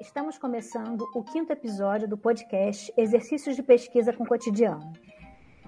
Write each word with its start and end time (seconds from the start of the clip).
Estamos 0.00 0.38
começando 0.38 1.06
o 1.14 1.22
quinto 1.22 1.52
episódio 1.52 2.08
do 2.08 2.16
podcast 2.16 2.90
Exercícios 2.96 3.54
de 3.54 3.62
Pesquisa 3.62 4.14
com 4.14 4.24
Cotidiano, 4.24 4.94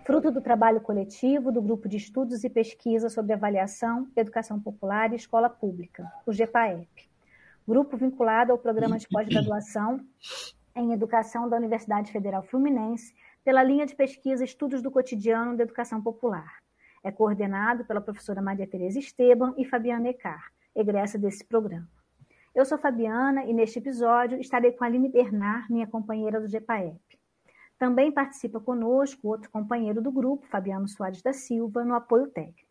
fruto 0.07 0.31
do 0.31 0.41
trabalho 0.41 0.81
coletivo 0.81 1.53
do 1.53 1.61
Grupo 1.61 1.87
de 1.87 1.99
Estudos 1.99 2.43
e 2.43 2.49
Pesquisa 2.49 3.11
sobre 3.11 3.35
Avaliação, 3.35 4.09
Educação 4.17 4.59
Popular 4.59 5.13
e 5.13 5.17
Escola 5.17 5.51
Pública, 5.51 6.11
o 6.25 6.33
GEPAEP, 6.33 7.11
grupo 7.69 7.95
vinculado 7.95 8.53
ao 8.53 8.59
Programa 8.59 8.97
de 8.99 9.07
Pós-Graduação 9.07 10.01
em 10.75 10.95
Educação 10.95 11.47
da 11.47 11.59
Universidade 11.59 12.11
Federal 12.11 12.43
Fluminense, 12.43 13.15
pela 13.45 13.63
linha 13.63 13.85
de 13.85 13.95
pesquisa 13.95 14.43
Estudos 14.43 14.81
do 14.81 14.91
Cotidiano 14.91 15.59
da 15.59 15.65
Educação 15.65 16.03
Popular. 16.03 16.57
É 17.05 17.13
coordenado 17.13 17.85
pela 17.85 18.01
professora 18.01 18.41
Maria 18.41 18.67
Tereza 18.67 18.99
Esteban 18.99 19.53
e 19.59 19.65
Fabiana 19.67 20.09
Ecar, 20.09 20.51
egressa 20.75 21.19
desse 21.19 21.45
programa. 21.45 22.02
Eu 22.55 22.67
sou 22.67 22.77
Fabiana 22.77 23.47
e 23.47 23.53
neste 23.55 23.79
episódio 23.79 24.39
estarei 24.39 24.73
com 24.73 24.85
a 24.85 24.87
Aline 24.87 25.09
Bernard, 25.09 25.73
minha 25.73 25.87
companheira 25.87 26.39
do 26.39 26.47
GEPAEP. 26.47 27.01
Também 27.79 28.13
participa 28.13 28.61
conosco 28.61 29.27
outro 29.27 29.51
companheiro 29.51 30.03
do 30.03 30.13
grupo, 30.13 30.47
Fabiano 30.49 30.87
Soares 30.87 31.23
da 31.23 31.33
Silva, 31.33 31.83
no 31.83 31.95
apoio 31.95 32.29
técnico. 32.29 32.69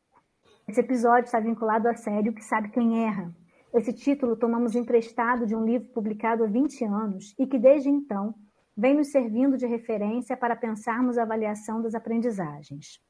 Esse 0.68 0.82
episódio 0.82 1.26
está 1.26 1.40
vinculado 1.40 1.90
à 1.90 1.96
série 1.96 2.30
O 2.30 2.34
que 2.34 2.44
Sabe 2.44 2.70
Quem 2.70 3.04
Erra. 3.04 3.34
Esse 3.74 3.92
título 3.92 4.36
tomamos 4.36 4.76
emprestado 4.76 5.48
de 5.48 5.56
um 5.56 5.66
livro 5.66 5.90
publicado 5.90 6.44
há 6.44 6.48
20 6.48 6.86
anos 6.86 7.34
e 7.40 7.48
que, 7.48 7.58
desde 7.58 7.90
então, 7.90 8.36
vem 8.78 8.94
nos 8.94 9.08
servindo 9.08 9.58
de 9.58 9.66
referência 9.66 10.38
para 10.38 10.56
pensarmos 10.56 11.18
a 11.18 11.24
avaliação 11.24 11.82
das 11.82 11.96
aprendizagens. 11.96 13.02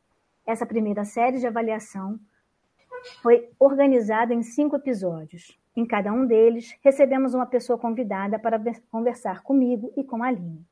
Essa 0.47 0.65
primeira 0.65 1.03
série 1.03 1.37
de 1.37 1.45
avaliação 1.45 2.17
foi 3.21 3.49
organizada 3.59 4.33
em 4.33 4.41
cinco 4.41 4.77
episódios. 4.77 5.60
Em 5.75 5.85
cada 5.85 6.11
um 6.11 6.25
deles, 6.25 6.75
recebemos 6.83 7.33
uma 7.33 7.45
pessoa 7.45 7.79
convidada 7.79 8.37
para 8.37 8.59
conversar 8.89 9.41
comigo 9.41 9.93
e 9.95 10.03
com 10.03 10.21
a 10.21 10.27
Aline. 10.27 10.65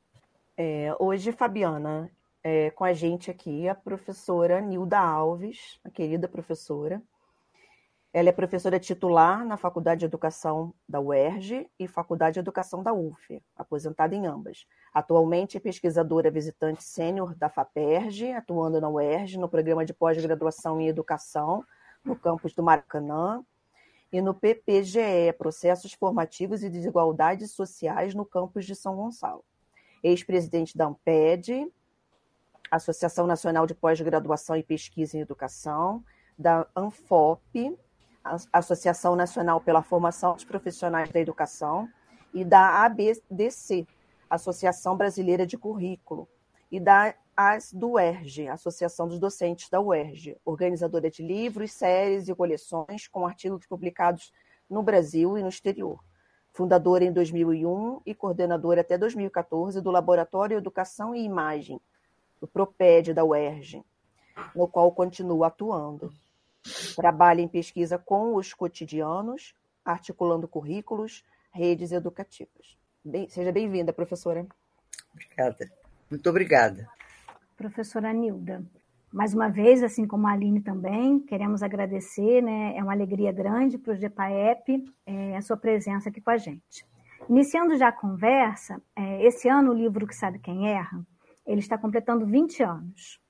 É, 0.56 0.94
hoje, 0.98 1.32
Fabiana, 1.32 2.10
é, 2.44 2.70
com 2.70 2.84
a 2.84 2.92
gente 2.92 3.30
aqui 3.30 3.66
a 3.66 3.74
professora 3.74 4.60
Nilda 4.60 4.98
Alves, 4.98 5.80
a 5.82 5.90
querida 5.90 6.28
professora. 6.28 7.02
Ela 8.12 8.28
é 8.28 8.32
professora 8.32 8.78
titular 8.78 9.44
na 9.46 9.56
Faculdade 9.56 10.00
de 10.00 10.04
Educação 10.04 10.74
da 10.86 11.00
UERJ 11.00 11.70
e 11.78 11.86
Faculdade 11.86 12.34
de 12.34 12.40
Educação 12.40 12.82
da 12.82 12.92
UF, 12.92 13.40
aposentada 13.56 14.14
em 14.14 14.26
ambas. 14.26 14.66
Atualmente 14.92 15.56
é 15.56 15.60
pesquisadora 15.60 16.30
visitante 16.30 16.82
sênior 16.82 17.34
da 17.36 17.48
FAPERJ, 17.48 18.32
atuando 18.32 18.80
na 18.80 18.88
UERJ 18.88 19.38
no 19.38 19.48
programa 19.48 19.84
de 19.84 19.94
pós-graduação 19.94 20.80
em 20.80 20.88
Educação, 20.88 21.64
no 22.04 22.16
campus 22.16 22.52
do 22.52 22.64
Maracanã, 22.64 23.44
e 24.12 24.20
no 24.20 24.34
PPGE, 24.34 25.32
Processos 25.38 25.92
Formativos 25.92 26.62
e 26.62 26.68
Desigualdades 26.68 27.52
Sociais 27.52 28.14
no 28.14 28.24
campus 28.24 28.64
de 28.64 28.74
São 28.74 28.96
Gonçalo. 28.96 29.44
Ex-presidente 30.02 30.76
da 30.76 30.86
AMPED, 30.86 31.70
Associação 32.70 33.26
Nacional 33.26 33.66
de 33.66 33.74
Pós-Graduação 33.74 34.56
e 34.56 34.62
Pesquisa 34.62 35.16
em 35.16 35.20
Educação, 35.20 36.04
da 36.38 36.66
ANFOP, 36.74 37.76
Associação 38.52 39.14
Nacional 39.14 39.60
pela 39.60 39.82
Formação 39.82 40.34
dos 40.34 40.44
Profissionais 40.44 41.10
da 41.10 41.20
Educação, 41.20 41.88
e 42.32 42.44
da 42.44 42.84
ABDC, 42.84 43.86
Associação 44.28 44.96
Brasileira 44.96 45.46
de 45.46 45.58
Currículo, 45.58 46.28
e 46.70 46.78
da 46.78 47.14
AS 47.40 47.72
do 47.72 47.92
UERJ, 47.92 48.48
Associação 48.48 49.08
dos 49.08 49.18
Docentes 49.18 49.70
da 49.70 49.80
UERJ, 49.80 50.36
organizadora 50.44 51.10
de 51.10 51.22
livros, 51.22 51.72
séries 51.72 52.28
e 52.28 52.34
coleções 52.34 53.08
com 53.08 53.26
artigos 53.26 53.66
publicados 53.66 54.30
no 54.68 54.82
Brasil 54.82 55.38
e 55.38 55.42
no 55.42 55.48
exterior. 55.48 56.04
Fundadora 56.52 57.02
em 57.02 57.10
2001 57.10 58.02
e 58.04 58.14
coordenadora 58.14 58.82
até 58.82 58.98
2014 58.98 59.80
do 59.80 59.90
Laboratório 59.90 60.58
Educação 60.58 61.14
e 61.14 61.24
Imagem, 61.24 61.80
do 62.38 62.46
PROPED 62.46 63.14
da 63.14 63.24
UERJ, 63.24 63.82
no 64.54 64.68
qual 64.68 64.92
continua 64.92 65.46
atuando. 65.46 66.12
Trabalha 66.94 67.40
em 67.40 67.48
pesquisa 67.48 67.96
com 67.96 68.34
os 68.34 68.52
cotidianos, 68.52 69.54
articulando 69.82 70.46
currículos, 70.46 71.24
redes 71.50 71.90
educativas. 71.90 72.76
Bem, 73.02 73.30
seja 73.30 73.50
bem-vinda, 73.50 73.94
professora. 73.94 74.46
Obrigada. 75.14 75.72
Muito 76.10 76.28
obrigada 76.28 76.99
professora 77.60 78.10
Nilda. 78.10 78.64
Mais 79.12 79.34
uma 79.34 79.50
vez, 79.50 79.82
assim 79.82 80.06
como 80.06 80.26
a 80.26 80.32
Aline 80.32 80.62
também, 80.62 81.20
queremos 81.20 81.62
agradecer, 81.62 82.40
né? 82.40 82.74
É 82.74 82.82
uma 82.82 82.92
alegria 82.92 83.30
grande 83.30 83.76
para 83.76 83.92
o 83.92 83.96
GEPAEP 83.96 84.82
é, 85.04 85.36
a 85.36 85.42
sua 85.42 85.58
presença 85.58 86.08
aqui 86.08 86.22
com 86.22 86.30
a 86.30 86.38
gente. 86.38 86.86
Iniciando 87.28 87.76
já 87.76 87.88
a 87.88 87.92
conversa, 87.92 88.80
é, 88.96 89.26
esse 89.26 89.46
ano 89.46 89.72
o 89.72 89.74
livro 89.74 90.06
Que 90.06 90.16
Sabe 90.16 90.38
Quem 90.38 90.68
Erra, 90.68 91.04
ele 91.46 91.60
está 91.60 91.76
completando 91.76 92.24
20 92.24 92.62
anos. 92.62 93.20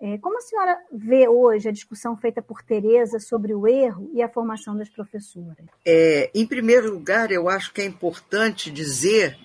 É, 0.00 0.18
como 0.18 0.38
a 0.38 0.40
senhora 0.40 0.78
vê 0.92 1.26
hoje 1.26 1.68
a 1.68 1.72
discussão 1.72 2.16
feita 2.16 2.40
por 2.40 2.62
Tereza 2.62 3.18
sobre 3.18 3.54
o 3.54 3.66
erro 3.66 4.08
e 4.14 4.22
a 4.22 4.28
formação 4.28 4.76
das 4.76 4.88
professoras? 4.88 5.66
É, 5.84 6.30
em 6.32 6.46
primeiro 6.46 6.92
lugar, 6.92 7.32
eu 7.32 7.48
acho 7.48 7.72
que 7.72 7.80
é 7.80 7.84
importante 7.84 8.70
dizer 8.70 9.36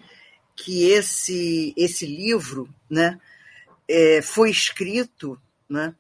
que 0.56 0.88
esse, 0.92 1.74
esse 1.76 2.06
livro, 2.06 2.70
né, 2.88 3.18
é, 3.90 4.22
foi 4.22 4.52
escrito 4.52 5.42
né, 5.68 5.96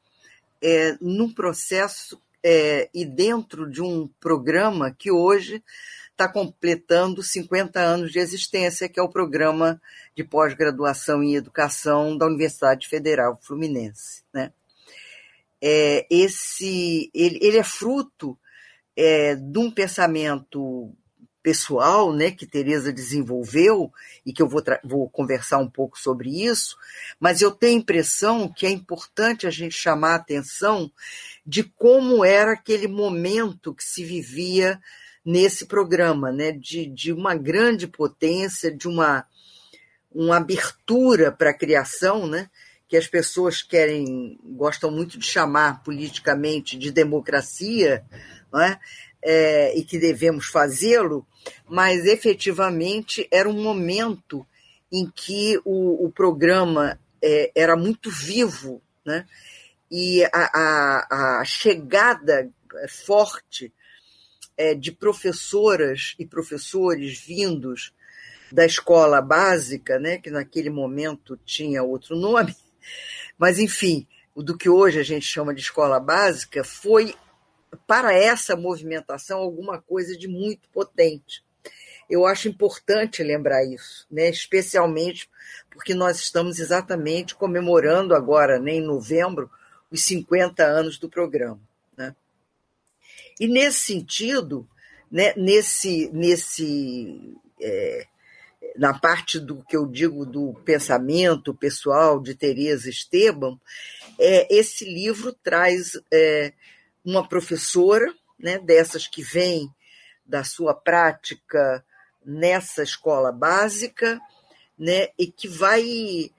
é, 0.61 0.95
num 1.01 1.33
processo 1.33 2.22
é, 2.44 2.88
e 2.94 3.03
dentro 3.03 3.69
de 3.69 3.81
um 3.81 4.07
programa 4.19 4.91
que 4.91 5.11
hoje 5.11 5.63
está 6.11 6.28
completando 6.28 7.23
50 7.23 7.79
anos 7.79 8.11
de 8.11 8.19
existência, 8.19 8.88
que 8.88 8.99
é 8.99 9.03
o 9.03 9.09
programa 9.09 9.81
de 10.16 10.23
pós-graduação 10.23 11.23
em 11.23 11.35
educação 11.35 12.17
da 12.17 12.28
Universidade 12.28 12.88
Federal 12.88 13.39
Fluminense. 13.41 14.23
Né? 14.31 14.51
É, 15.61 16.05
esse, 16.09 17.09
ele, 17.13 17.39
ele 17.41 17.57
é 17.57 17.63
fruto 17.63 18.38
é, 18.95 19.35
de 19.35 19.57
um 19.57 19.72
pensamento 19.72 20.94
pessoal, 21.41 22.13
né, 22.13 22.31
que 22.31 22.45
Teresa 22.45 22.91
desenvolveu 22.91 23.91
e 24.25 24.33
que 24.33 24.41
eu 24.41 24.47
vou, 24.47 24.61
vou 24.83 25.09
conversar 25.09 25.57
um 25.57 25.69
pouco 25.69 25.97
sobre 25.97 26.44
isso, 26.44 26.77
mas 27.19 27.41
eu 27.41 27.51
tenho 27.51 27.77
a 27.77 27.81
impressão 27.81 28.51
que 28.51 28.66
é 28.66 28.69
importante 28.69 29.47
a 29.47 29.49
gente 29.49 29.73
chamar 29.73 30.11
a 30.11 30.16
atenção 30.16 30.91
de 31.45 31.63
como 31.63 32.23
era 32.23 32.53
aquele 32.53 32.88
momento 32.88 33.73
que 33.73 33.83
se 33.83 34.03
vivia 34.03 34.79
nesse 35.25 35.66
programa, 35.66 36.31
né, 36.31 36.51
de, 36.51 36.85
de 36.88 37.13
uma 37.13 37.35
grande 37.35 37.88
potência, 37.88 38.75
de 38.75 38.88
uma, 38.88 39.25
uma 40.11 40.38
abertura 40.38 41.31
para 41.31 41.51
a 41.51 41.57
criação, 41.57 42.28
né, 42.28 42.49
que 42.88 42.97
as 42.97 43.07
pessoas 43.07 43.61
querem, 43.61 44.39
gostam 44.44 44.89
muito 44.89 45.17
de 45.19 45.25
chamar 45.25 45.83
politicamente 45.83 46.78
de 46.78 46.91
democracia, 46.91 48.03
não 48.51 48.59
é? 48.59 48.79
É, 49.24 49.78
e 49.78 49.84
que 49.84 49.97
devemos 49.97 50.47
fazê-lo, 50.47 51.25
mas 51.68 52.06
efetivamente 52.06 53.28
era 53.31 53.50
um 53.50 53.62
momento 53.62 54.46
em 54.91 55.09
que 55.09 55.59
o, 55.66 56.06
o 56.06 56.12
programa 56.12 57.00
é, 57.22 57.52
era 57.56 57.75
muito 57.75 58.09
vivo, 58.09 58.81
né? 59.06 59.25
e 59.91 60.24
a, 60.25 60.29
a, 60.34 61.40
a 61.40 61.46
chegada 61.46 62.50
forte 62.88 63.74
é, 64.58 64.75
de 64.75 64.91
professoras 64.91 66.16
e 66.19 66.25
professores 66.25 67.19
vindos 67.19 67.94
da 68.52 68.66
escola 68.66 69.22
básica, 69.22 70.00
né, 70.00 70.18
que 70.18 70.29
naquele 70.29 70.69
momento 70.69 71.40
tinha 71.46 71.84
outro 71.84 72.16
nome, 72.16 72.56
mas 73.38 73.59
enfim, 73.59 74.08
do 74.35 74.58
que 74.58 74.69
hoje 74.69 75.00
a 75.00 75.03
gente 75.03 75.25
chama 75.25 75.53
de 75.53 75.62
escola 75.62 76.00
básica, 76.00 76.63
foi 76.63 77.16
para 77.87 78.13
essa 78.13 78.55
movimentação 78.55 79.39
alguma 79.39 79.81
coisa 79.81 80.17
de 80.17 80.27
muito 80.27 80.67
potente. 80.69 81.43
Eu 82.09 82.25
acho 82.25 82.47
importante 82.47 83.21
lembrar 83.23 83.63
isso, 83.63 84.07
né? 84.09 84.29
especialmente 84.29 85.29
porque 85.69 85.93
nós 85.93 86.17
estamos 86.19 86.59
exatamente 86.59 87.35
comemorando 87.35 88.16
agora, 88.16 88.59
né, 88.59 88.73
em 88.73 88.81
novembro, 88.81 89.49
os 89.91 90.03
50 90.03 90.63
anos 90.63 90.97
do 90.97 91.07
programa. 91.07 91.61
Né? 91.95 92.16
E 93.39 93.47
nesse 93.47 93.79
sentido, 93.79 94.67
né, 95.11 95.33
nesse, 95.37 96.09
nesse 96.11 97.37
é, 97.61 98.07
na 98.75 98.97
parte 98.97 99.39
do 99.39 99.63
que 99.63 99.75
eu 99.75 99.85
digo 99.85 100.25
do 100.25 100.53
pensamento 100.66 101.53
pessoal 101.53 102.19
de 102.19 102.33
Teresa 102.35 102.89
Esteban, 102.89 103.59
é, 104.17 104.53
esse 104.53 104.85
livro 104.85 105.33
traz 105.33 105.93
é, 106.11 106.53
uma 107.09 107.28
professora, 107.28 108.14
né, 108.38 108.59
dessas 108.59 109.08
que 109.08 109.22
vem 109.22 109.70
da 110.26 110.44
sua 110.44 110.73
prática 110.73 111.84
nessa 112.23 112.84
escola 112.84 113.32
básica, 113.32 114.22
né, 114.78 115.09
e 115.17 115.28
que 115.28 115.47
vai 115.47 116.32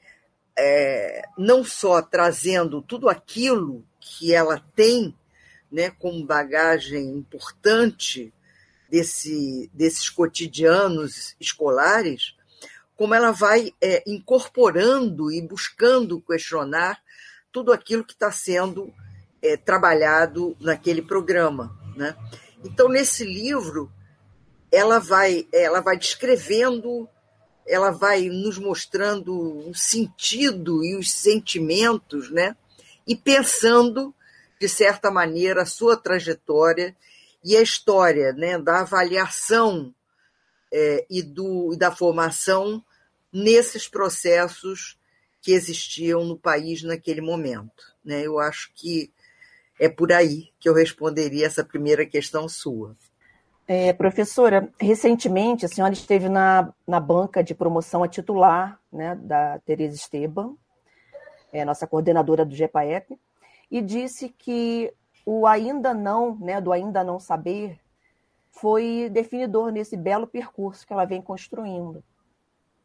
é, 0.56 1.22
não 1.36 1.64
só 1.64 2.00
trazendo 2.00 2.80
tudo 2.80 3.08
aquilo 3.08 3.84
que 3.98 4.34
ela 4.34 4.62
tem 4.74 5.14
né, 5.70 5.90
como 5.90 6.24
bagagem 6.24 7.10
importante 7.10 8.32
desse, 8.88 9.70
desses 9.72 10.08
cotidianos 10.08 11.34
escolares, 11.40 12.34
como 12.96 13.14
ela 13.14 13.30
vai 13.30 13.72
é, 13.80 14.02
incorporando 14.06 15.32
e 15.32 15.40
buscando 15.42 16.20
questionar 16.20 17.00
tudo 17.50 17.72
aquilo 17.72 18.04
que 18.04 18.12
está 18.12 18.30
sendo 18.30 18.92
é, 19.42 19.56
trabalhado 19.56 20.56
naquele 20.60 21.02
programa. 21.02 21.76
Né? 21.96 22.16
Então, 22.64 22.88
nesse 22.88 23.24
livro, 23.24 23.90
ela 24.70 24.98
vai, 24.98 25.46
ela 25.52 25.80
vai 25.80 25.96
descrevendo, 25.96 27.08
ela 27.66 27.90
vai 27.90 28.28
nos 28.28 28.58
mostrando 28.58 29.68
o 29.68 29.74
sentido 29.74 30.84
e 30.84 30.96
os 30.96 31.10
sentimentos, 31.10 32.30
né? 32.30 32.56
e 33.06 33.16
pensando, 33.16 34.14
de 34.60 34.68
certa 34.68 35.10
maneira, 35.10 35.62
a 35.62 35.66
sua 35.66 35.96
trajetória 35.96 36.96
e 37.42 37.56
a 37.56 37.62
história 37.62 38.32
né? 38.32 38.58
da 38.58 38.80
avaliação 38.80 39.94
é, 40.72 41.06
e, 41.10 41.22
do, 41.22 41.72
e 41.72 41.76
da 41.76 41.90
formação 41.90 42.84
nesses 43.32 43.88
processos 43.88 44.98
que 45.42 45.52
existiam 45.52 46.24
no 46.24 46.36
país 46.36 46.82
naquele 46.82 47.20
momento. 47.20 47.94
Né? 48.04 48.22
Eu 48.26 48.38
acho 48.38 48.70
que 48.74 49.10
é 49.80 49.88
por 49.88 50.12
aí 50.12 50.50
que 50.60 50.68
eu 50.68 50.74
responderia 50.74 51.46
essa 51.46 51.64
primeira 51.64 52.04
questão 52.04 52.46
sua. 52.46 52.94
É, 53.66 53.94
professora, 53.94 54.68
recentemente 54.78 55.64
a 55.64 55.68
senhora 55.68 55.94
esteve 55.94 56.28
na, 56.28 56.70
na 56.86 57.00
banca 57.00 57.42
de 57.42 57.54
promoção 57.54 58.02
a 58.02 58.08
titular 58.08 58.78
né, 58.92 59.14
da 59.14 59.58
Tereza 59.60 59.94
Esteban, 59.94 60.54
é, 61.50 61.64
nossa 61.64 61.86
coordenadora 61.86 62.44
do 62.44 62.54
GEPAEP, 62.54 63.18
e 63.70 63.80
disse 63.80 64.28
que 64.28 64.92
o 65.24 65.46
ainda 65.46 65.94
não, 65.94 66.36
né, 66.36 66.60
do 66.60 66.72
ainda 66.72 67.02
não 67.02 67.18
saber, 67.18 67.80
foi 68.50 69.08
definidor 69.10 69.72
nesse 69.72 69.96
belo 69.96 70.26
percurso 70.26 70.86
que 70.86 70.92
ela 70.92 71.06
vem 71.06 71.22
construindo. 71.22 72.04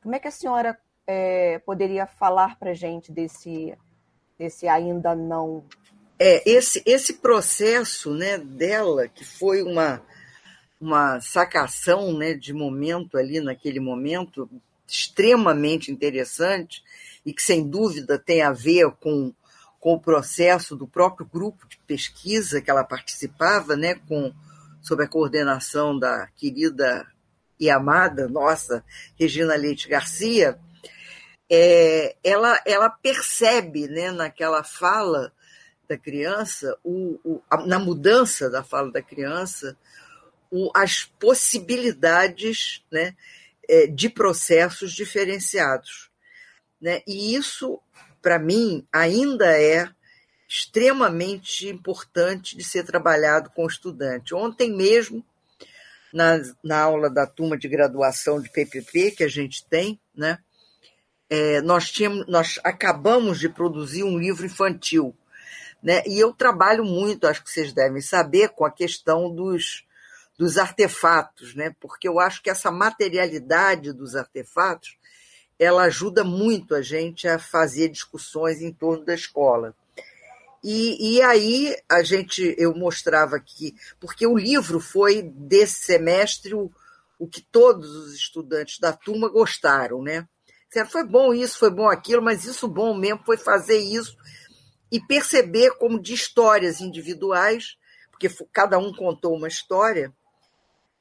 Como 0.02 0.16
é 0.16 0.20
que 0.20 0.30
a 0.30 0.32
senhora 0.32 0.80
é, 1.06 1.60
poderia 1.60 2.06
falar 2.06 2.58
para 2.58 2.72
a 2.72 2.76
gente 2.76 3.12
desse, 3.12 3.78
desse 4.38 4.68
ainda 4.68 5.14
não 5.14 5.66
é, 6.18 6.50
esse, 6.50 6.82
esse 6.86 7.16
processo 7.16 8.14
né, 8.14 8.38
dela, 8.38 9.08
que 9.08 9.26
foi 9.26 9.62
uma, 9.62 10.02
uma 10.80 11.20
sacação 11.20 12.18
né, 12.18 12.34
de 12.34 12.54
momento 12.54 13.18
ali, 13.18 13.40
naquele 13.40 13.80
momento, 13.80 14.50
extremamente 14.88 15.92
interessante, 15.92 16.84
e 17.26 17.34
que 17.34 17.42
sem 17.42 17.68
dúvida 17.68 18.18
tem 18.18 18.42
a 18.42 18.52
ver 18.52 18.92
com, 19.00 19.34
com 19.80 19.94
o 19.94 20.00
processo 20.00 20.76
do 20.76 20.88
próprio 20.88 21.28
grupo 21.28 21.68
de 21.68 21.78
pesquisa 21.86 22.62
que 22.62 22.70
ela 22.70 22.84
participava, 22.84 23.76
né, 23.76 23.96
com, 24.08 24.34
sob 24.82 25.04
a 25.04 25.08
coordenação 25.08 25.98
da 25.98 26.28
querida 26.36 27.06
e 27.60 27.70
amada 27.70 28.28
nossa 28.28 28.84
Regina 29.18 29.56
Leite 29.56 29.88
Garcia, 29.88 30.60
é, 31.50 32.16
ela, 32.24 32.60
ela 32.66 32.90
percebe 32.90 33.88
né, 33.88 34.12
naquela 34.12 34.64
fala 34.64 35.32
da 35.88 35.98
criança, 35.98 36.78
o, 36.84 37.20
o, 37.24 37.42
a, 37.50 37.66
na 37.66 37.80
mudança 37.80 38.50
da 38.50 38.64
fala 38.64 38.92
da 38.92 39.02
criança, 39.02 39.78
o, 40.52 40.72
as 40.76 41.04
possibilidades 41.04 42.84
né, 42.92 43.16
é, 43.68 43.88
de 43.88 44.10
processos 44.10 44.94
diferenciados. 44.94 46.10
Né? 46.82 47.02
E 47.08 47.36
isso, 47.36 47.80
para 48.22 48.40
mim, 48.40 48.86
ainda 48.92 49.60
é 49.60 49.90
extremamente 50.48 51.68
importante 51.68 52.56
de 52.56 52.64
ser 52.64 52.86
trabalhado 52.86 53.50
com 53.50 53.64
o 53.64 53.68
estudante. 53.68 54.36
Ontem 54.36 54.76
mesmo, 54.76 55.26
na, 56.14 56.40
na 56.64 56.80
aula 56.80 57.10
da 57.10 57.26
turma 57.26 57.58
de 57.58 57.68
graduação 57.68 58.40
de 58.40 58.50
PPP 58.50 59.12
que 59.12 59.24
a 59.24 59.28
gente 59.28 59.66
tem, 59.68 60.00
né, 60.16 60.40
é, 61.30 61.60
nós, 61.62 61.92
tínhamos, 61.92 62.28
nós 62.28 62.60
acabamos 62.64 63.40
de 63.40 63.50
produzir 63.50 64.04
um 64.04 64.18
livro 64.18 64.46
infantil 64.46 65.16
né? 65.86 66.02
E 66.08 66.20
eu 66.20 66.34
trabalho 66.34 66.84
muito, 66.84 67.28
acho 67.28 67.44
que 67.44 67.52
vocês 67.52 67.72
devem 67.72 68.02
saber, 68.02 68.50
com 68.50 68.66
a 68.66 68.72
questão 68.72 69.30
dos, 69.30 69.86
dos 70.36 70.58
artefatos, 70.58 71.54
né? 71.54 71.76
porque 71.80 72.08
eu 72.08 72.20
acho 72.20 72.42
que 72.42 72.50
essa 72.50 72.72
materialidade 72.72 73.94
dos 73.94 74.16
artefatos 74.16 74.98
ela 75.60 75.84
ajuda 75.84 76.24
muito 76.24 76.74
a 76.74 76.82
gente 76.82 77.28
a 77.28 77.38
fazer 77.38 77.90
discussões 77.90 78.64
em 78.64 78.74
torno 78.74 79.06
da 79.06 79.14
escola. 79.14 79.76
E, 80.64 81.18
e 81.18 81.22
aí 81.22 81.78
a 81.88 82.02
gente 82.02 82.56
eu 82.58 82.74
mostrava 82.74 83.36
aqui, 83.36 83.76
porque 84.00 84.26
o 84.26 84.36
livro 84.36 84.80
foi 84.80 85.22
desse 85.22 85.86
semestre 85.86 86.56
o, 86.56 86.72
o 87.20 87.28
que 87.28 87.44
todos 87.44 87.92
os 87.92 88.16
estudantes 88.16 88.80
da 88.80 88.92
turma 88.92 89.30
gostaram, 89.30 90.02
né? 90.02 90.28
Foi 90.90 91.06
bom 91.06 91.32
isso, 91.34 91.60
foi 91.60 91.70
bom 91.70 91.88
aquilo, 91.88 92.24
mas 92.24 92.44
isso 92.44 92.68
bom 92.68 92.98
mesmo 92.98 93.22
foi 93.24 93.38
fazer 93.38 93.78
isso 93.78 94.18
e 94.96 95.00
perceber 95.02 95.72
como 95.72 96.02
de 96.02 96.14
histórias 96.14 96.80
individuais, 96.80 97.76
porque 98.10 98.30
cada 98.54 98.78
um 98.78 98.94
contou 98.94 99.36
uma 99.36 99.50
história, 99.50 100.14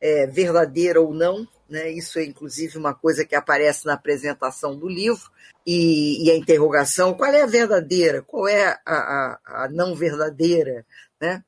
é, 0.00 0.26
verdadeira 0.26 1.00
ou 1.00 1.14
não, 1.14 1.46
né? 1.70 1.88
isso 1.92 2.18
é 2.18 2.24
inclusive 2.24 2.76
uma 2.76 2.92
coisa 2.92 3.24
que 3.24 3.36
aparece 3.36 3.86
na 3.86 3.94
apresentação 3.94 4.76
do 4.76 4.88
livro, 4.88 5.30
e, 5.64 6.26
e 6.26 6.30
a 6.32 6.36
interrogação: 6.36 7.14
qual 7.14 7.32
é 7.32 7.42
a 7.42 7.46
verdadeira, 7.46 8.20
qual 8.20 8.48
é 8.48 8.66
a, 8.66 8.80
a, 8.84 9.40
a 9.64 9.68
não 9.68 9.94
verdadeira? 9.94 10.84
Né? 11.20 11.44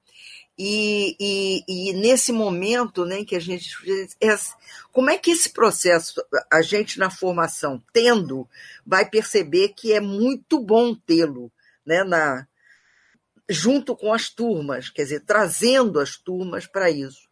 E, 0.56 1.16
e, 1.18 1.64
e, 1.68 1.92
nesse 1.94 2.30
momento 2.30 3.04
né, 3.04 3.24
que 3.24 3.34
a 3.34 3.40
gente. 3.40 3.74
É, 4.20 4.36
como 4.92 5.10
é 5.10 5.18
que 5.18 5.32
esse 5.32 5.50
processo, 5.50 6.24
a 6.48 6.62
gente 6.62 6.96
na 6.96 7.10
formação, 7.10 7.82
tendo, 7.92 8.48
vai 8.86 9.04
perceber 9.04 9.70
que 9.76 9.92
é 9.92 9.98
muito 9.98 10.60
bom 10.60 10.94
tê-lo, 10.94 11.50
né, 11.86 12.02
na, 12.02 12.46
junto 13.48 13.96
com 13.96 14.12
as 14.12 14.28
turmas, 14.28 14.88
quer 14.90 15.04
dizer, 15.04 15.20
trazendo 15.20 16.00
as 16.00 16.16
turmas 16.16 16.66
para 16.66 16.90
isso. 16.90 17.26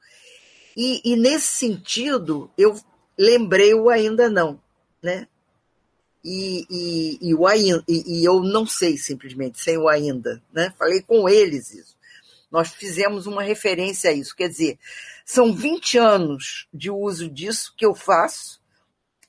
E, 0.76 1.00
e, 1.04 1.16
nesse 1.16 1.48
sentido, 1.56 2.50
eu 2.56 2.78
lembrei 3.18 3.74
o 3.74 3.88
ainda 3.88 4.28
não, 4.28 4.60
né? 5.02 5.28
E, 6.24 6.66
e, 6.70 7.18
e, 7.20 7.34
o 7.34 7.46
ainda, 7.46 7.84
e, 7.86 8.20
e 8.20 8.24
eu 8.24 8.40
não 8.40 8.66
sei 8.66 8.96
simplesmente, 8.96 9.60
sem 9.60 9.76
o 9.76 9.88
ainda, 9.88 10.42
né? 10.52 10.72
Falei 10.78 11.02
com 11.02 11.28
eles 11.28 11.72
isso. 11.72 11.96
Nós 12.50 12.70
fizemos 12.72 13.26
uma 13.26 13.42
referência 13.42 14.10
a 14.10 14.12
isso, 14.12 14.34
quer 14.34 14.48
dizer, 14.48 14.78
são 15.24 15.52
20 15.52 15.98
anos 15.98 16.68
de 16.72 16.90
uso 16.90 17.28
disso 17.28 17.74
que 17.76 17.84
eu 17.84 17.94
faço, 17.94 18.60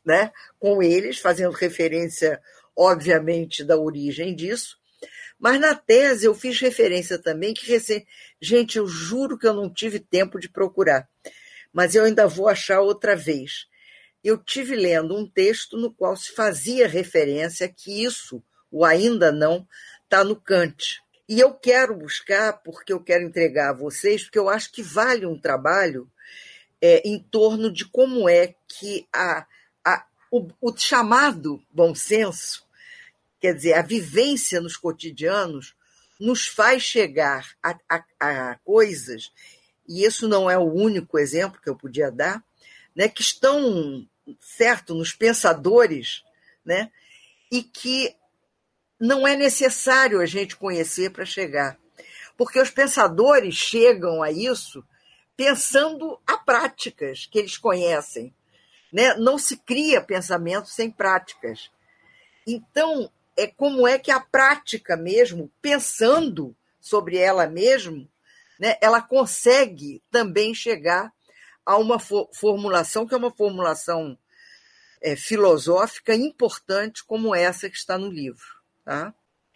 né? 0.06 0.32
Com 0.60 0.82
eles, 0.82 1.20
fazendo 1.20 1.52
referência, 1.52 2.42
obviamente, 2.76 3.64
da 3.64 3.78
origem 3.78 4.36
disso, 4.36 4.78
mas 5.40 5.60
na 5.60 5.76
tese 5.76 6.26
eu 6.26 6.34
fiz 6.34 6.60
referência 6.60 7.18
também 7.18 7.54
que 7.54 7.68
recém. 7.68 8.06
Gente, 8.42 8.78
eu 8.78 8.88
juro 8.88 9.38
que 9.38 9.48
eu 9.48 9.54
não 9.54 9.70
tive 9.70 10.00
tempo 10.00 10.40
de 10.40 10.50
procurar, 10.50 11.08
mas 11.74 11.96
eu 11.96 12.04
ainda 12.04 12.28
vou 12.28 12.48
achar 12.48 12.82
outra 12.82 13.16
vez. 13.16 13.68
Eu 14.24 14.38
tive 14.38 14.76
lendo 14.76 15.16
um 15.16 15.30
texto 15.30 15.78
no 15.78 15.94
qual 15.94 16.16
se 16.16 16.32
fazia 16.34 16.88
referência 16.88 17.68
que 17.68 18.04
isso, 18.04 18.44
o 18.72 18.84
ainda 18.84 19.32
não, 19.32 19.68
está 20.04 20.24
no 20.24 20.36
Kant. 20.36 21.00
E 21.28 21.40
eu 21.40 21.54
quero 21.54 21.96
buscar, 21.96 22.54
porque 22.64 22.94
eu 22.94 23.00
quero 23.00 23.24
entregar 23.24 23.72
a 23.72 23.78
vocês, 23.78 24.24
porque 24.24 24.40
eu 24.40 24.50
acho 24.50 24.72
que 24.72 24.82
vale 24.82 25.26
um 25.26 25.40
trabalho 25.40 26.10
é, 26.82 27.08
em 27.08 27.20
torno 27.20 27.72
de 27.72 27.86
como 27.86 28.30
é 28.30 28.56
que 28.68 29.08
a, 29.14 29.46
a, 29.84 30.06
o, 30.32 30.48
o 30.62 30.76
chamado 30.78 31.62
bom 31.72 31.94
senso 31.94 32.65
Quer 33.46 33.54
dizer, 33.54 33.74
a 33.74 33.84
vivência 33.84 34.60
nos 34.60 34.76
cotidianos 34.76 35.76
nos 36.20 36.48
faz 36.48 36.82
chegar 36.82 37.48
a, 37.62 37.78
a, 37.88 38.04
a 38.20 38.56
coisas, 38.66 39.32
e 39.88 40.04
isso 40.04 40.28
não 40.28 40.50
é 40.50 40.58
o 40.58 40.64
único 40.64 41.20
exemplo 41.20 41.62
que 41.62 41.70
eu 41.70 41.76
podia 41.76 42.10
dar, 42.10 42.44
né, 42.96 43.08
que 43.08 43.22
estão, 43.22 44.04
certo, 44.40 44.96
nos 44.96 45.14
pensadores, 45.14 46.24
né, 46.66 46.92
e 47.52 47.62
que 47.62 48.16
não 49.00 49.28
é 49.28 49.36
necessário 49.36 50.20
a 50.20 50.26
gente 50.26 50.56
conhecer 50.56 51.12
para 51.12 51.24
chegar. 51.24 51.78
Porque 52.36 52.60
os 52.60 52.72
pensadores 52.72 53.54
chegam 53.54 54.24
a 54.24 54.32
isso 54.32 54.84
pensando 55.38 56.20
a 56.26 56.36
práticas 56.36 57.28
que 57.28 57.38
eles 57.38 57.60
conhecem. 57.60 58.34
Né? 58.92 59.14
Não 59.18 59.38
se 59.38 59.56
cria 59.58 60.02
pensamento 60.02 60.68
sem 60.68 60.90
práticas. 60.90 61.70
Então, 62.48 63.12
é 63.36 63.48
como 63.48 63.88
é 63.88 64.00
que 64.00 64.12
a 64.12 64.20
prática 64.20 64.96
mesmo, 64.96 65.52
pensando 65.62 66.56
sobre 66.80 67.18
ela 67.18 67.48
mesma, 67.48 68.08
né, 68.60 68.78
ela 68.82 69.02
consegue 69.02 70.02
também 70.10 70.54
chegar 70.54 71.12
a 71.66 71.78
uma 71.78 71.98
formulação 72.00 73.08
que 73.08 73.14
é 73.14 73.18
uma 73.18 73.32
formulação 73.32 74.18
é, 75.02 75.16
filosófica 75.16 76.16
importante 76.16 77.04
como 77.04 77.36
essa 77.36 77.70
que 77.70 77.76
está 77.76 77.98
no 77.98 78.10
livro. 78.10 78.46
Tá? 78.84 79.14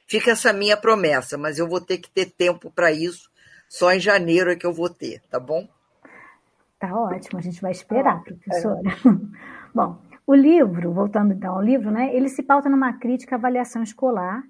Fica 0.08 0.32
essa 0.32 0.52
minha 0.52 0.76
promessa, 0.76 1.38
mas 1.38 1.60
eu 1.60 1.68
vou 1.68 1.80
ter 1.80 2.00
que 2.00 2.10
ter 2.10 2.26
tempo 2.32 2.72
para 2.72 2.92
isso. 2.92 3.30
Só 3.70 3.92
em 3.92 4.00
janeiro 4.00 4.52
é 4.52 4.56
que 4.56 4.66
eu 4.66 4.74
vou 4.74 4.90
ter, 4.90 5.22
tá 5.30 5.40
bom? 5.40 5.70
Tá 6.80 6.96
ótimo, 6.96 7.38
a 7.38 7.42
gente 7.42 7.62
vai 7.62 7.72
esperar, 7.72 8.24
professora. 8.24 8.82
É. 8.90 8.94
Bom, 9.74 10.02
o 10.30 10.36
livro, 10.36 10.94
voltando 10.94 11.34
então 11.34 11.56
ao 11.56 11.62
livro, 11.62 11.90
né, 11.90 12.16
ele 12.16 12.30
se 12.30 12.44
pauta 12.44 12.70
numa 12.70 12.94
crítica 12.94 13.36
à 13.36 13.38
avaliação 13.38 13.82
escolar, 13.82 14.44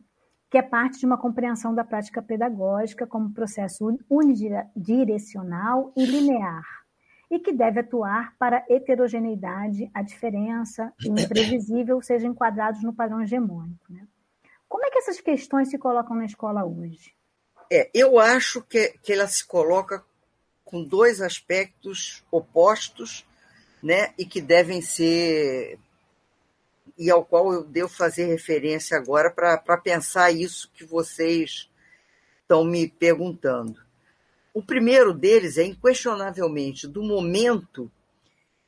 que 0.52 0.58
é 0.58 0.62
parte 0.62 1.00
de 1.00 1.06
uma 1.06 1.18
compreensão 1.18 1.74
da 1.74 1.86
prática 1.86 2.22
pedagógica 2.22 3.08
como 3.08 3.34
processo 3.34 3.98
unidirecional 4.10 5.94
e 5.96 6.06
linear, 6.06 6.66
e 7.32 7.40
que 7.40 7.54
deve 7.54 7.80
atuar 7.80 8.36
para 8.38 8.58
a 8.58 8.66
heterogeneidade, 8.70 9.90
a 9.94 10.02
diferença 10.02 10.92
e 11.00 11.10
o 11.10 11.18
imprevisível 11.18 12.02
sejam 12.02 12.32
enquadrados 12.32 12.84
no 12.84 12.94
padrão 12.94 13.22
hegemônico. 13.22 13.86
Né? 13.90 14.06
Como 14.68 14.86
é 14.86 14.90
que 14.90 14.98
essas 14.98 15.22
questões 15.22 15.70
se 15.70 15.78
colocam 15.78 16.18
na 16.18 16.26
escola 16.26 16.66
hoje? 16.66 17.16
É, 17.72 17.90
eu 17.94 18.20
acho 18.20 18.62
que, 18.64 18.98
que 19.02 19.14
ela 19.14 19.28
se 19.28 19.48
coloca 19.48 20.04
com 20.66 20.84
dois 20.84 21.22
aspectos 21.22 22.22
opostos 22.30 23.26
né, 23.82 24.14
e 24.18 24.26
que 24.26 24.42
devem 24.42 24.82
ser 24.82 25.80
e 26.98 27.10
ao 27.10 27.24
qual 27.24 27.54
eu 27.54 27.64
devo 27.64 27.88
fazer 27.88 28.26
referência 28.26 28.98
agora 28.98 29.32
para 29.32 29.78
pensar 29.78 30.32
isso 30.32 30.70
que 30.74 30.84
vocês 30.84 31.70
estão 32.42 32.66
me 32.66 32.90
perguntando. 32.90 33.80
O 34.54 34.62
primeiro 34.62 35.14
deles 35.14 35.58
é, 35.58 35.64
inquestionavelmente, 35.64 36.88
do 36.88 37.02
momento 37.02 37.90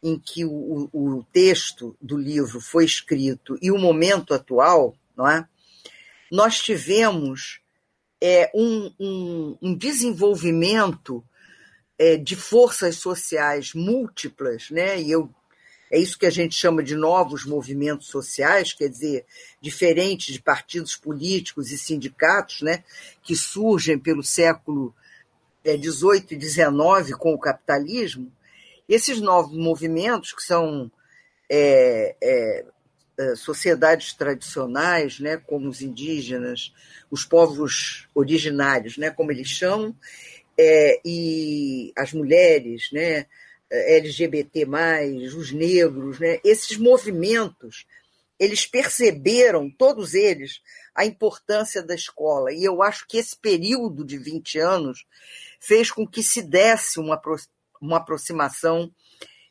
em 0.01 0.17
que 0.17 0.45
o, 0.45 0.89
o, 0.93 1.25
texto 1.33 1.95
do 2.01 2.17
livro 2.17 2.61
foi 2.61 2.85
escrito 2.85 3.57
e 3.61 3.69
o 3.69 3.77
momento 3.77 4.33
atual, 4.33 4.95
não 5.15 5.27
é? 5.27 5.45
nós 6.31 6.61
tivemos 6.61 7.59
é, 8.21 8.49
um, 8.55 8.93
um, 8.99 9.57
um 9.61 9.75
desenvolvimento 9.75 11.23
é, 12.01 12.17
de 12.17 12.35
forças 12.35 12.95
sociais 12.95 13.75
múltiplas, 13.75 14.71
né? 14.71 14.99
e 14.99 15.11
eu, 15.11 15.29
é 15.91 15.99
isso 15.99 16.17
que 16.17 16.25
a 16.25 16.31
gente 16.31 16.55
chama 16.55 16.81
de 16.81 16.95
novos 16.95 17.45
movimentos 17.45 18.07
sociais, 18.07 18.73
quer 18.73 18.87
dizer, 18.87 19.23
diferentes 19.61 20.33
de 20.33 20.41
partidos 20.41 20.95
políticos 20.95 21.69
e 21.69 21.77
sindicatos, 21.77 22.63
né? 22.63 22.83
que 23.21 23.35
surgem 23.35 23.99
pelo 23.99 24.23
século 24.23 24.95
XVIII 25.63 26.25
é, 26.31 26.35
e 26.37 26.41
XIX 26.41 27.15
com 27.19 27.35
o 27.35 27.39
capitalismo, 27.39 28.31
esses 28.89 29.21
novos 29.21 29.55
movimentos, 29.55 30.33
que 30.33 30.41
são 30.41 30.91
é, 31.47 32.15
é, 32.19 32.65
é, 33.19 33.35
sociedades 33.35 34.13
tradicionais, 34.13 35.19
né, 35.19 35.37
como 35.37 35.69
os 35.69 35.83
indígenas, 35.83 36.73
os 37.11 37.23
povos 37.23 38.07
originários, 38.15 38.97
né, 38.97 39.11
como 39.11 39.31
eles 39.31 39.47
chamam, 39.47 39.95
é, 40.57 40.99
e 41.03 41.91
as 41.95 42.13
mulheres, 42.13 42.89
né, 42.91 43.25
LGBT+, 43.69 44.67
os 45.35 45.51
negros, 45.51 46.19
né, 46.19 46.39
esses 46.43 46.77
movimentos, 46.77 47.85
eles 48.39 48.65
perceberam, 48.65 49.69
todos 49.69 50.13
eles, 50.13 50.61
a 50.95 51.05
importância 51.05 51.81
da 51.83 51.93
escola. 51.93 52.51
E 52.51 52.63
eu 52.63 52.81
acho 52.81 53.07
que 53.07 53.17
esse 53.17 53.37
período 53.37 54.03
de 54.03 54.17
20 54.17 54.59
anos 54.59 55.05
fez 55.59 55.91
com 55.91 56.07
que 56.07 56.23
se 56.23 56.41
desse 56.41 56.99
uma, 56.99 57.21
uma 57.79 57.97
aproximação 57.97 58.91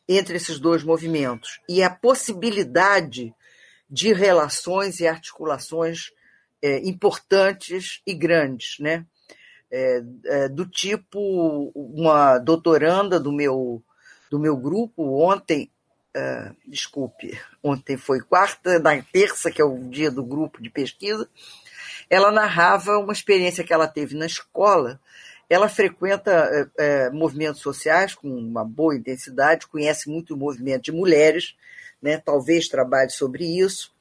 entre 0.08 0.36
esses 0.36 0.58
dois 0.58 0.82
movimentos. 0.82 1.60
E 1.68 1.84
a 1.84 1.88
possibilidade 1.88 3.32
de 3.88 4.12
relações 4.12 4.98
e 4.98 5.06
articulações 5.06 6.10
é, 6.60 6.78
importantes 6.80 8.02
e 8.04 8.12
grandes, 8.12 8.76
né? 8.80 9.06
É, 9.70 10.02
é, 10.26 10.48
do 10.48 10.66
tipo 10.66 11.70
uma 11.74 12.38
doutoranda 12.38 13.20
do 13.20 13.32
meu, 13.32 13.82
do 14.30 14.38
meu 14.38 14.56
grupo 14.56 15.22
ontem, 15.22 15.70
uh, 16.16 16.54
desculpe, 16.66 17.38
ontem 17.62 17.96
foi 17.96 18.20
quarta, 18.20 18.78
na 18.78 19.00
terça, 19.02 19.50
que 19.50 19.62
é 19.62 19.64
o 19.64 19.78
dia 19.88 20.10
do 20.10 20.24
grupo 20.24 20.62
de 20.62 20.70
pesquisa, 20.70 21.28
ela 22.08 22.32
narrava 22.32 22.98
uma 22.98 23.12
experiência 23.12 23.62
que 23.62 23.72
ela 23.72 23.86
teve 23.86 24.16
na 24.16 24.26
escola. 24.26 25.00
Ela 25.48 25.68
frequenta 25.68 26.70
é, 26.78 27.10
movimentos 27.10 27.60
sociais 27.60 28.14
com 28.14 28.28
uma 28.28 28.64
boa 28.64 28.96
intensidade, 28.96 29.66
conhece 29.66 30.08
muito 30.08 30.34
o 30.34 30.36
movimento 30.36 30.84
de 30.84 30.92
mulheres, 30.92 31.56
né? 32.00 32.18
talvez 32.18 32.68
trabalhe 32.68 33.10
sobre 33.10 33.44
isso, 33.44 33.92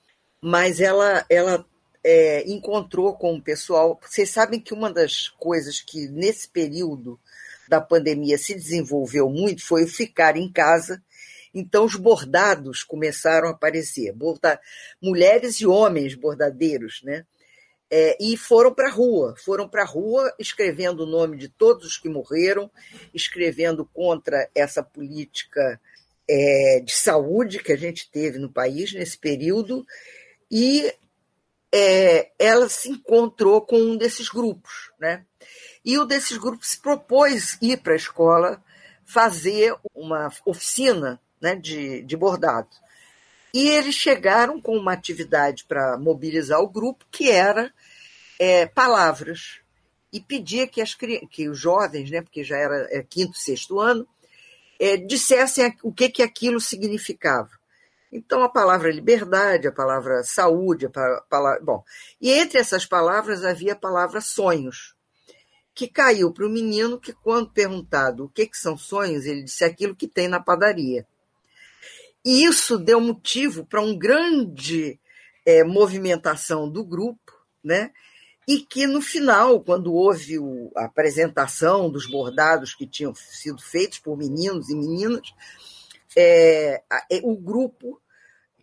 mas 0.41 0.79
ela, 0.79 1.25
ela 1.29 1.65
é, 2.03 2.49
encontrou 2.49 3.15
com 3.15 3.35
o 3.35 3.41
pessoal. 3.41 3.99
Vocês 4.01 4.29
sabem 4.29 4.59
que 4.59 4.73
uma 4.73 4.91
das 4.91 5.27
coisas 5.27 5.81
que 5.81 6.07
nesse 6.07 6.47
período 6.47 7.19
da 7.67 7.79
pandemia 7.79 8.37
se 8.37 8.53
desenvolveu 8.53 9.29
muito 9.29 9.63
foi 9.65 9.83
o 9.83 9.87
ficar 9.87 10.35
em 10.35 10.51
casa. 10.51 11.01
Então, 11.53 11.85
os 11.85 11.95
bordados 11.95 12.83
começaram 12.83 13.47
a 13.47 13.51
aparecer, 13.51 14.13
borda... 14.13 14.59
mulheres 15.01 15.55
e 15.55 15.67
homens 15.67 16.15
bordadeiros, 16.15 17.01
né? 17.03 17.25
É, 17.91 18.15
e 18.23 18.37
foram 18.37 18.71
para 18.71 18.87
a 18.87 18.91
rua, 18.91 19.33
foram 19.43 19.67
para 19.67 19.81
a 19.81 19.85
rua 19.85 20.31
escrevendo 20.37 21.01
o 21.01 21.07
nome 21.07 21.37
de 21.37 21.49
todos 21.49 21.87
os 21.87 21.97
que 21.97 22.07
morreram, 22.07 22.69
escrevendo 23.15 23.83
contra 23.83 24.47
essa 24.53 24.83
política 24.83 25.81
é, 26.29 26.81
de 26.85 26.93
saúde 26.93 27.57
que 27.57 27.71
a 27.71 27.75
gente 27.75 28.09
teve 28.11 28.37
no 28.37 28.51
país 28.51 28.93
nesse 28.93 29.17
período, 29.17 29.83
e 30.51 30.93
é, 31.71 32.31
ela 32.39 32.67
se 32.67 32.89
encontrou 32.89 33.61
com 33.61 33.77
um 33.79 33.97
desses 33.97 34.29
grupos, 34.29 34.91
né? 34.99 35.25
E 35.83 35.97
o 35.97 36.05
desses 36.05 36.37
grupos 36.37 36.69
se 36.69 36.81
propôs 36.81 37.57
ir 37.61 37.81
para 37.81 37.93
a 37.93 37.97
escola 37.97 38.63
fazer 39.05 39.75
uma 39.93 40.31
oficina 40.45 41.19
né, 41.41 41.55
de, 41.55 42.03
de 42.03 42.17
bordado. 42.17 42.69
E 43.53 43.67
eles 43.67 43.95
chegaram 43.95 44.61
com 44.61 44.77
uma 44.77 44.93
atividade 44.93 45.65
para 45.65 45.97
mobilizar 45.97 46.59
o 46.59 46.69
grupo, 46.69 47.05
que 47.09 47.29
era 47.31 47.73
é, 48.37 48.67
palavras. 48.67 49.59
E 50.13 50.19
pedia 50.19 50.67
que, 50.67 50.81
as, 50.81 50.95
que 50.95 51.49
os 51.49 51.57
jovens, 51.57 52.11
né, 52.11 52.21
porque 52.21 52.43
já 52.43 52.57
era 52.57 52.87
é, 52.91 53.01
quinto, 53.01 53.37
sexto 53.37 53.79
ano, 53.79 54.07
é, 54.79 54.97
dissessem 54.97 55.75
o 55.83 55.91
que, 55.91 56.09
que 56.09 56.23
aquilo 56.23 56.59
significava. 56.59 57.58
Então, 58.11 58.41
a 58.41 58.49
palavra 58.49 58.91
liberdade, 58.91 59.67
a 59.67 59.71
palavra 59.71 60.23
saúde, 60.23 60.87
a 60.87 60.89
palavra. 61.29 61.63
Bom, 61.63 61.83
e 62.19 62.31
entre 62.31 62.57
essas 62.57 62.85
palavras 62.85 63.45
havia 63.45 63.73
a 63.73 63.79
palavra 63.79 64.19
sonhos, 64.19 64.95
que 65.75 65.87
caiu 65.87 66.33
para 66.33 66.45
o 66.45 66.49
menino 66.49 66.99
que, 66.99 67.13
quando 67.13 67.51
perguntado 67.51 68.25
o 68.25 68.29
que, 68.29 68.47
que 68.47 68.57
são 68.57 68.77
sonhos, 68.77 69.25
ele 69.25 69.43
disse 69.43 69.63
aquilo 69.63 69.95
que 69.95 70.07
tem 70.07 70.27
na 70.27 70.39
padaria. 70.39 71.05
E 72.25 72.43
isso 72.43 72.77
deu 72.77 72.99
motivo 72.99 73.65
para 73.65 73.81
uma 73.81 73.97
grande 73.97 74.99
é, 75.45 75.63
movimentação 75.63 76.69
do 76.69 76.83
grupo, 76.83 77.31
né? 77.63 77.91
E 78.47 78.59
que 78.59 78.87
no 78.87 79.01
final, 79.01 79.61
quando 79.61 79.93
houve 79.93 80.39
o, 80.39 80.71
a 80.75 80.85
apresentação 80.85 81.89
dos 81.89 82.07
bordados 82.07 82.73
que 82.73 82.87
tinham 82.87 83.13
sido 83.13 83.61
feitos 83.61 83.99
por 83.99 84.17
meninos 84.17 84.69
e 84.69 84.75
meninas, 84.75 85.33
é, 86.17 86.81
é, 87.11 87.21
o 87.23 87.35
grupo 87.35 88.01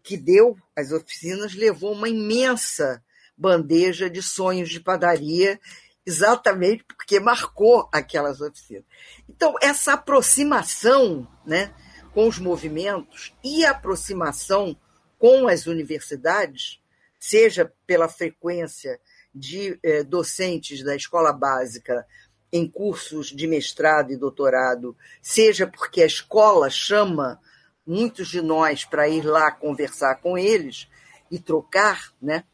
que 0.02 0.16
deu 0.16 0.56
as 0.74 0.92
oficinas 0.92 1.54
levou 1.54 1.92
uma 1.92 2.08
imensa 2.08 3.02
bandeja 3.36 4.08
de 4.08 4.22
sonhos 4.22 4.68
de 4.68 4.80
padaria, 4.80 5.60
exatamente 6.04 6.84
porque 6.84 7.20
marcou 7.20 7.88
aquelas 7.92 8.40
oficinas. 8.40 8.84
Então, 9.28 9.54
essa 9.60 9.94
aproximação 9.94 11.26
né, 11.44 11.74
com 12.14 12.28
os 12.28 12.38
movimentos 12.38 13.34
e 13.44 13.64
a 13.64 13.72
aproximação 13.72 14.76
com 15.18 15.48
as 15.48 15.66
universidades, 15.66 16.80
seja 17.18 17.72
pela 17.86 18.08
frequência 18.08 19.00
de 19.34 19.78
eh, 19.82 20.02
docentes 20.02 20.82
da 20.82 20.94
escola 20.94 21.32
básica 21.32 22.06
em 22.52 22.68
cursos 22.68 23.28
de 23.28 23.46
mestrado 23.46 24.12
e 24.12 24.16
doutorado, 24.16 24.96
seja 25.20 25.66
porque 25.66 26.02
a 26.02 26.06
escola 26.06 26.70
chama 26.70 27.40
muitos 27.86 28.28
de 28.28 28.40
nós 28.40 28.84
para 28.84 29.08
ir 29.08 29.24
lá 29.24 29.50
conversar 29.50 30.16
com 30.16 30.36
eles 30.36 30.88
e 31.30 31.38
trocar, 31.38 32.12
né, 32.20 32.44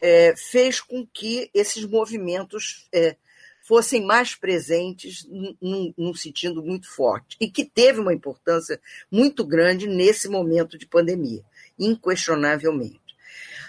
é, 0.00 0.34
fez 0.36 0.80
com 0.80 1.06
que 1.06 1.50
esses 1.54 1.84
movimentos 1.84 2.88
é, 2.92 3.16
fossem 3.62 4.04
mais 4.04 4.34
presentes 4.34 5.26
num, 5.60 5.92
num 5.96 6.14
sentido 6.14 6.62
muito 6.62 6.88
forte 6.88 7.36
e 7.40 7.50
que 7.50 7.64
teve 7.64 8.00
uma 8.00 8.14
importância 8.14 8.80
muito 9.10 9.44
grande 9.44 9.88
nesse 9.88 10.28
momento 10.28 10.78
de 10.78 10.86
pandemia, 10.86 11.42
inquestionavelmente. 11.78 13.00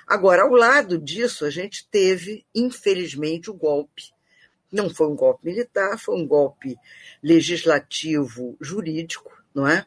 Agora, 0.06 0.44
ao 0.44 0.52
lado 0.52 0.98
disso, 0.98 1.46
a 1.46 1.50
gente 1.50 1.88
teve, 1.90 2.46
infelizmente, 2.54 3.50
o 3.50 3.54
golpe 3.54 4.04
não 4.72 4.90
foi 4.90 5.08
um 5.08 5.16
golpe 5.16 5.46
militar, 5.46 5.98
foi 5.98 6.16
um 6.16 6.28
golpe 6.28 6.76
legislativo 7.24 8.58
jurídico, 8.60 9.32
não 9.54 9.68
é? 9.68 9.86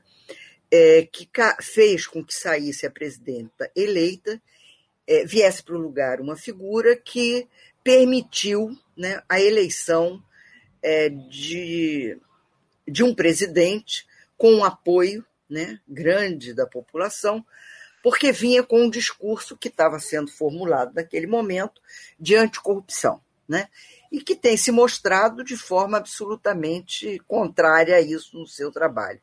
é 0.71 1.07
que 1.11 1.29
fez 1.61 2.07
com 2.07 2.25
que 2.25 2.35
saísse 2.35 2.87
a 2.87 2.91
presidenta 2.91 3.71
eleita, 3.75 4.41
é, 5.07 5.25
viesse 5.25 5.63
para 5.63 5.75
o 5.75 5.81
lugar 5.81 6.21
uma 6.21 6.37
figura 6.37 6.97
que 6.97 7.49
permitiu 7.83 8.77
né, 8.97 9.23
a 9.29 9.41
eleição 9.41 10.23
é, 10.83 11.09
de, 11.09 12.19
de 12.87 13.03
um 13.03 13.15
presidente 13.15 14.07
com 14.37 14.53
um 14.55 14.65
apoio 14.65 15.25
né, 15.49 15.81
grande 15.89 16.55
da 16.55 16.67
população, 16.67 17.45
porque 18.03 18.33
vinha 18.33 18.63
com 18.63 18.83
um 18.85 18.91
discurso 18.91 19.57
que 19.57 19.69
estava 19.69 19.99
sendo 19.99 20.31
formulado 20.31 20.95
naquele 20.95 21.27
momento 21.27 21.83
de 22.19 22.35
anticorrupção, 22.37 23.21
né? 23.47 23.69
E 24.11 24.21
que 24.21 24.35
tem 24.35 24.57
se 24.57 24.73
mostrado 24.73 25.45
de 25.45 25.57
forma 25.57 25.99
absolutamente 25.99 27.21
contrária 27.29 27.97
a 27.97 28.01
isso 28.01 28.37
no 28.37 28.47
seu 28.47 28.73
trabalho. 28.73 29.21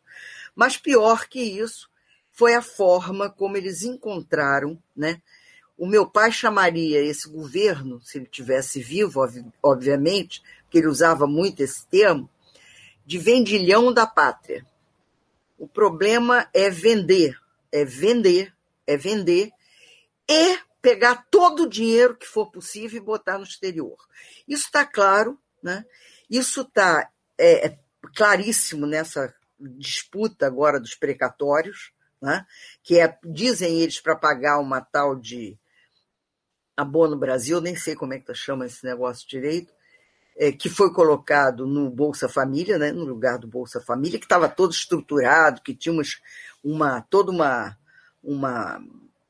Mas 0.56 0.77
pior 0.77 1.27
que 1.27 1.41
isso 1.41 1.89
foi 2.32 2.53
a 2.53 2.62
forma 2.62 3.29
como 3.29 3.58
eles 3.58 3.82
encontraram, 3.84 4.82
né? 4.96 5.22
O 5.77 5.86
meu 5.86 6.10
pai 6.10 6.32
chamaria 6.32 7.03
esse 7.03 7.29
governo, 7.29 8.01
se 8.01 8.17
ele 8.17 8.25
tivesse 8.25 8.82
vivo, 8.82 9.22
obviamente, 9.62 10.41
porque 10.63 10.79
ele 10.79 10.88
usava 10.88 11.27
muito 11.27 11.62
esse 11.62 11.86
termo, 11.86 12.29
de 13.06 13.17
vendilhão 13.17 13.94
da 13.94 14.08
pátria. 14.08 14.65
O 15.58 15.67
problema 15.67 16.48
é 16.53 16.70
vender, 16.70 17.39
é 17.72 17.86
vender, 17.86 18.53
é 18.86 18.98
vender 18.98 19.51
e 20.29 20.58
pegar 20.88 21.27
todo 21.29 21.63
o 21.63 21.70
dinheiro 21.70 22.15
que 22.15 22.25
for 22.25 22.50
possível 22.50 23.01
e 23.01 23.03
botar 23.03 23.38
no 23.38 23.44
exterior. 23.44 23.98
Isso 24.48 24.67
está 24.67 24.86
claro, 24.86 25.38
né? 25.62 25.86
isso 26.29 26.62
está 26.62 27.12
é, 27.38 27.67
é, 27.67 27.79
claríssimo 28.15 28.86
nessa 28.86 29.36
disputa 29.60 30.48
agora 30.48 30.79
dos 30.79 30.96
precatórios, 30.96 31.91
né? 32.22 32.46
que 32.82 33.01
é, 33.01 33.20
dizem 33.22 33.82
eles, 33.82 34.00
para 34.00 34.15
pagar 34.15 34.60
uma 34.60 34.79
tal 34.79 35.13
de 35.13 35.60
Abono 36.77 37.17
Brasil, 37.17 37.60
nem 37.60 37.75
sei 37.75 37.94
como 37.94 38.13
é 38.13 38.20
que 38.20 38.34
chama 38.34 38.65
esse 38.65 38.86
negócio 38.86 39.27
direito, 39.27 39.74
é, 40.38 40.53
que 40.53 40.70
foi 40.70 40.94
colocado 40.94 41.67
no 41.67 41.89
Bolsa 41.89 42.29
Família, 42.29 42.77
né, 42.77 42.94
no 42.94 43.03
lugar 43.03 43.38
do 43.38 43.48
Bolsa 43.48 43.82
Família, 43.82 44.20
que 44.20 44.25
estava 44.25 44.48
todo 44.48 44.72
estruturado, 44.72 45.62
que 45.62 45.75
tinha 45.75 45.94
uma, 46.63 47.01
toda 47.01 47.29
uma, 47.29 47.77
uma, 48.24 48.79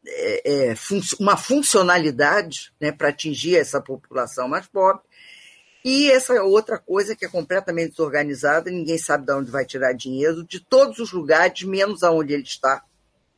é, 0.09 0.69
é, 0.69 0.75
fun 0.75 1.01
uma 1.19 1.35
funcionalidade 1.35 2.73
né, 2.79 2.91
para 2.91 3.09
atingir 3.09 3.57
essa 3.57 3.81
população 3.81 4.47
mais 4.47 4.65
pobre. 4.67 5.01
E 5.83 6.11
essa 6.11 6.33
outra 6.43 6.77
coisa 6.77 7.15
que 7.15 7.25
é 7.25 7.29
completamente 7.29 7.91
desorganizada, 7.91 8.71
ninguém 8.71 8.97
sabe 8.97 9.25
de 9.25 9.33
onde 9.33 9.51
vai 9.51 9.65
tirar 9.65 9.93
dinheiro, 9.93 10.43
de 10.43 10.59
todos 10.59 10.99
os 10.99 11.11
lugares, 11.11 11.63
menos 11.63 12.03
aonde 12.03 12.33
ele 12.33 12.43
está. 12.43 12.83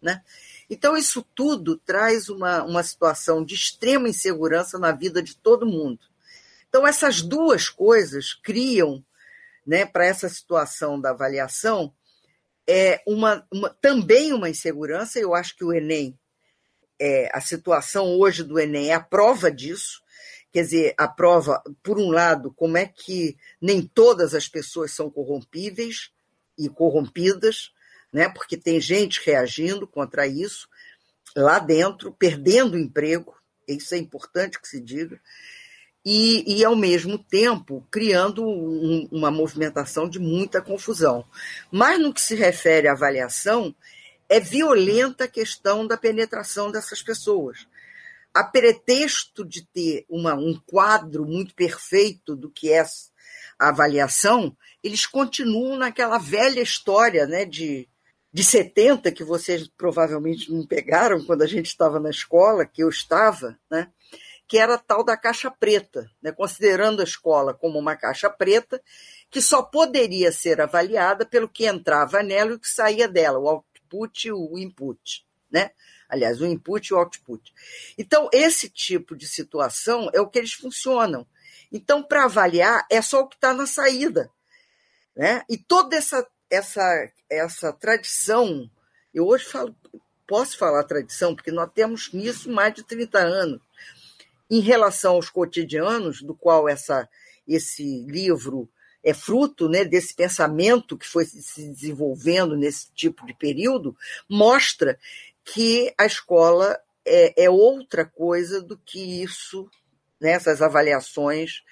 Né? 0.01 0.21
Então, 0.69 0.95
isso 0.95 1.25
tudo 1.35 1.77
traz 1.77 2.29
uma, 2.29 2.63
uma 2.63 2.83
situação 2.83 3.43
de 3.43 3.55
extrema 3.55 4.07
insegurança 4.07 4.79
na 4.79 4.91
vida 4.91 5.21
de 5.21 5.35
todo 5.35 5.65
mundo. 5.65 5.99
Então, 6.67 6.87
essas 6.87 7.21
duas 7.21 7.69
coisas 7.69 8.33
criam, 8.33 9.03
né, 9.65 9.85
para 9.85 10.05
essa 10.05 10.29
situação 10.29 10.99
da 10.99 11.09
avaliação, 11.09 11.93
é 12.67 13.01
uma, 13.05 13.45
uma, 13.51 13.69
também 13.81 14.31
uma 14.31 14.49
insegurança. 14.49 15.19
Eu 15.19 15.33
acho 15.33 15.55
que 15.55 15.65
o 15.65 15.73
Enem, 15.73 16.17
é, 16.99 17.29
a 17.33 17.39
situação 17.39 18.07
hoje 18.17 18.43
do 18.43 18.59
Enem 18.59 18.89
é 18.89 18.93
a 18.93 18.99
prova 18.99 19.51
disso. 19.51 20.01
Quer 20.51 20.63
dizer, 20.63 20.93
a 20.97 21.07
prova, 21.07 21.61
por 21.83 21.99
um 21.99 22.09
lado, 22.09 22.51
como 22.55 22.77
é 22.77 22.85
que 22.85 23.37
nem 23.61 23.81
todas 23.81 24.33
as 24.33 24.47
pessoas 24.47 24.91
são 24.91 25.09
corrompíveis 25.09 26.11
e 26.57 26.67
corrompidas, 26.67 27.71
né? 28.11 28.27
porque 28.27 28.57
tem 28.57 28.81
gente 28.81 29.21
reagindo 29.23 29.87
contra 29.87 30.27
isso 30.27 30.67
lá 31.35 31.59
dentro, 31.59 32.11
perdendo 32.11 32.77
emprego, 32.77 33.35
isso 33.67 33.93
é 33.93 33.97
importante 33.97 34.59
que 34.59 34.67
se 34.67 34.81
diga, 34.81 35.21
e, 36.03 36.57
e 36.59 36.65
ao 36.65 36.75
mesmo 36.75 37.19
tempo 37.19 37.85
criando 37.91 38.43
um, 38.43 39.07
uma 39.11 39.29
movimentação 39.29 40.09
de 40.09 40.17
muita 40.17 40.61
confusão. 40.61 41.23
Mas 41.71 41.99
no 41.99 42.13
que 42.13 42.21
se 42.21 42.35
refere 42.35 42.87
à 42.87 42.93
avaliação, 42.93 43.75
é 44.29 44.39
violenta 44.39 45.23
a 45.25 45.27
questão 45.27 45.85
da 45.85 45.97
penetração 45.97 46.71
dessas 46.71 47.01
pessoas. 47.01 47.67
A 48.33 48.43
pretexto 48.43 49.43
de 49.43 49.65
ter 49.65 50.05
uma, 50.07 50.35
um 50.35 50.57
quadro 50.67 51.25
muito 51.25 51.55
perfeito 51.55 52.35
do 52.35 52.49
que 52.49 52.71
é 52.71 52.85
a 53.59 53.69
avaliação, 53.69 54.55
eles 54.83 55.05
continuam 55.05 55.77
naquela 55.77 56.19
velha 56.19 56.61
história 56.61 57.25
né, 57.25 57.43
de 57.43 57.89
de 58.31 58.43
70, 58.43 59.11
que 59.11 59.23
vocês 59.23 59.67
provavelmente 59.67 60.51
não 60.51 60.65
pegaram 60.65 61.23
quando 61.25 61.41
a 61.41 61.47
gente 61.47 61.65
estava 61.65 61.99
na 61.99 62.09
escola, 62.09 62.65
que 62.65 62.83
eu 62.83 62.89
estava, 62.89 63.57
né? 63.69 63.91
que 64.47 64.57
era 64.57 64.77
tal 64.77 65.03
da 65.03 65.15
caixa 65.17 65.51
preta, 65.51 66.09
né? 66.21 66.31
considerando 66.31 67.01
a 67.01 67.03
escola 67.03 67.53
como 67.53 67.77
uma 67.77 67.95
caixa 67.95 68.29
preta, 68.29 68.81
que 69.29 69.41
só 69.41 69.61
poderia 69.61 70.31
ser 70.31 70.61
avaliada 70.61 71.25
pelo 71.25 71.49
que 71.49 71.65
entrava 71.65 72.23
nela 72.23 72.51
e 72.51 72.53
o 72.55 72.59
que 72.59 72.67
saía 72.67 73.07
dela, 73.07 73.39
o 73.39 73.63
output 73.89 74.31
o 74.31 74.57
input. 74.57 75.25
Né? 75.51 75.71
Aliás, 76.07 76.41
o 76.41 76.45
input 76.45 76.87
e 76.87 76.93
o 76.93 76.97
output. 76.97 77.53
Então, 77.97 78.29
esse 78.31 78.69
tipo 78.69 79.15
de 79.15 79.27
situação 79.27 80.09
é 80.13 80.21
o 80.21 80.27
que 80.27 80.37
eles 80.37 80.53
funcionam. 80.53 81.25
Então, 81.71 82.03
para 82.03 82.25
avaliar, 82.25 82.85
é 82.89 83.01
só 83.01 83.21
o 83.21 83.27
que 83.27 83.35
está 83.35 83.53
na 83.53 83.65
saída. 83.65 84.31
Né? 85.15 85.43
E 85.49 85.57
toda 85.57 85.95
essa 85.95 86.25
essa, 86.49 87.11
essa 87.29 87.71
tradição, 87.71 88.69
eu 89.13 89.27
hoje 89.27 89.45
falo, 89.45 89.75
posso 90.27 90.57
falar 90.57 90.83
tradição, 90.83 91.35
porque 91.35 91.51
nós 91.51 91.71
temos 91.73 92.11
nisso 92.11 92.51
mais 92.51 92.73
de 92.73 92.83
30 92.83 93.19
anos, 93.19 93.61
em 94.49 94.59
relação 94.59 95.13
aos 95.13 95.29
cotidianos, 95.29 96.21
do 96.21 96.33
qual 96.33 96.67
essa, 96.67 97.07
esse 97.47 98.03
livro 98.07 98.67
é 99.09 99.13
fruto 99.13 99.67
né, 99.67 99.83
desse 99.83 100.13
pensamento 100.13 100.97
que 100.97 101.07
foi 101.07 101.25
se 101.25 101.69
desenvolvendo 101.69 102.55
nesse 102.55 102.91
tipo 102.93 103.25
de 103.25 103.33
período, 103.33 103.95
mostra 104.27 104.99
que 105.43 105.93
a 105.97 106.05
escola 106.05 106.79
é, 107.05 107.45
é 107.45 107.49
outra 107.49 108.05
coisa 108.05 108.61
do 108.61 108.77
que 108.77 109.23
isso, 109.23 109.69
né, 110.19 110.31
essas 110.31 110.61
avaliações 110.61 111.63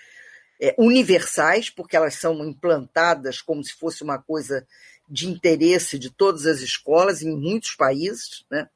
é, 0.59 0.73
universais, 0.77 1.69
porque 1.69 1.95
elas 1.95 2.15
são 2.15 2.43
implantadas 2.45 3.41
como 3.41 3.63
se 3.63 3.73
fosse 3.73 4.03
uma 4.03 4.17
coisa 4.17 4.65
de 5.09 5.27
interesse 5.27 5.97
de 5.97 6.09
todas 6.09 6.45
as 6.45 6.59
escolas 6.59 7.21
em 7.21 7.35
muitos 7.35 7.75
países, 7.75 8.45
né? 8.51 8.69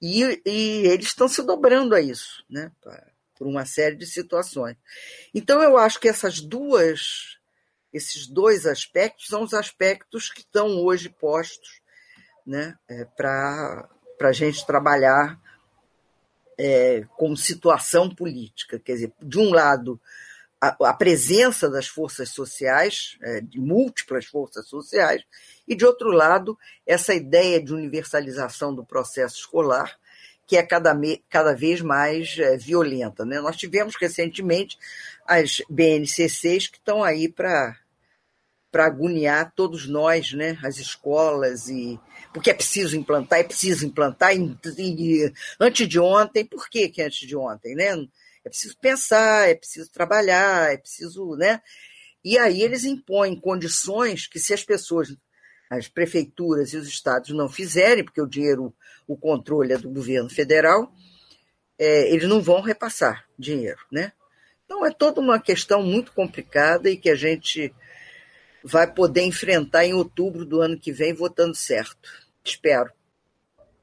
E, 0.00 0.40
e 0.44 0.86
eles 0.86 1.06
estão 1.06 1.28
se 1.28 1.42
dobrando 1.42 1.94
a 1.94 2.00
isso, 2.00 2.44
né? 2.48 2.70
Por 3.36 3.46
uma 3.46 3.66
série 3.66 3.96
de 3.96 4.06
situações. 4.06 4.76
Então 5.34 5.62
eu 5.62 5.76
acho 5.76 6.00
que 6.00 6.08
essas 6.08 6.40
duas, 6.40 7.38
esses 7.94 8.26
dois 8.26 8.66
aspectos 8.66 9.28
são 9.28 9.42
os 9.42 9.54
aspectos 9.54 10.28
que 10.28 10.40
estão 10.40 10.82
hoje 10.82 11.08
postos, 11.08 11.80
né? 12.44 12.76
É, 12.88 13.04
Para 13.04 13.88
a 14.20 14.32
gente 14.32 14.66
trabalhar 14.66 15.40
é, 16.58 17.06
como 17.16 17.36
situação 17.36 18.14
política, 18.14 18.78
quer 18.78 18.94
dizer, 18.94 19.12
de 19.22 19.38
um 19.38 19.50
lado 19.50 20.00
a, 20.60 20.90
a 20.90 20.94
presença 20.94 21.68
das 21.68 21.86
forças 21.86 22.30
sociais, 22.30 23.16
é, 23.22 23.40
de 23.40 23.60
múltiplas 23.60 24.24
forças 24.24 24.66
sociais, 24.66 25.22
e, 25.68 25.74
de 25.74 25.84
outro 25.84 26.10
lado, 26.10 26.58
essa 26.86 27.14
ideia 27.14 27.62
de 27.62 27.72
universalização 27.72 28.74
do 28.74 28.84
processo 28.84 29.36
escolar, 29.36 29.98
que 30.46 30.56
é 30.56 30.62
cada, 30.62 30.94
cada 31.28 31.54
vez 31.54 31.80
mais 31.80 32.36
é, 32.38 32.56
violenta. 32.56 33.24
Né? 33.24 33.40
Nós 33.40 33.56
tivemos 33.56 33.94
recentemente 33.96 34.78
as 35.26 35.62
BNCCs 35.68 36.68
que 36.68 36.78
estão 36.78 37.02
aí 37.02 37.28
para 37.28 37.76
para 38.74 38.86
agoniar 38.86 39.52
todos 39.54 39.86
nós, 39.86 40.32
né, 40.32 40.58
as 40.60 40.78
escolas 40.78 41.68
e 41.68 41.96
porque 42.32 42.50
é 42.50 42.54
preciso 42.54 42.96
implantar, 42.96 43.38
é 43.38 43.44
preciso 43.44 43.86
implantar 43.86 44.34
e, 44.36 45.32
antes 45.60 45.88
de 45.88 46.00
ontem, 46.00 46.44
por 46.44 46.68
que 46.68 46.88
que 46.88 47.00
antes 47.00 47.24
de 47.28 47.36
ontem, 47.36 47.76
né? 47.76 47.94
É 48.44 48.48
preciso 48.48 48.76
pensar, 48.78 49.48
é 49.48 49.54
preciso 49.54 49.88
trabalhar, 49.92 50.72
é 50.72 50.76
preciso, 50.76 51.36
né? 51.36 51.62
E 52.24 52.36
aí 52.36 52.62
eles 52.62 52.82
impõem 52.82 53.38
condições 53.38 54.26
que 54.26 54.40
se 54.40 54.52
as 54.52 54.64
pessoas, 54.64 55.16
as 55.70 55.86
prefeituras 55.86 56.72
e 56.72 56.76
os 56.76 56.88
estados 56.88 57.30
não 57.30 57.48
fizerem, 57.48 58.02
porque 58.02 58.20
o 58.20 58.26
dinheiro, 58.26 58.74
o 59.06 59.16
controle 59.16 59.72
é 59.72 59.78
do 59.78 59.88
governo 59.88 60.28
federal, 60.28 60.92
é, 61.78 62.12
eles 62.12 62.28
não 62.28 62.42
vão 62.42 62.60
repassar 62.60 63.24
dinheiro, 63.38 63.78
né? 63.92 64.12
Então 64.64 64.84
é 64.84 64.90
toda 64.90 65.20
uma 65.20 65.38
questão 65.38 65.80
muito 65.80 66.10
complicada 66.10 66.90
e 66.90 66.96
que 66.96 67.08
a 67.08 67.14
gente 67.14 67.72
vai 68.64 68.90
poder 68.90 69.22
enfrentar 69.22 69.84
em 69.84 69.92
outubro 69.92 70.46
do 70.46 70.60
ano 70.60 70.78
que 70.78 70.90
vem 70.90 71.12
votando 71.12 71.54
certo. 71.54 72.08
Espero. 72.42 72.90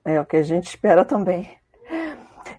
É 0.04 0.20
o 0.20 0.26
que 0.26 0.38
a 0.38 0.44
gente 0.44 0.70
espera 0.70 1.06
também. 1.06 1.56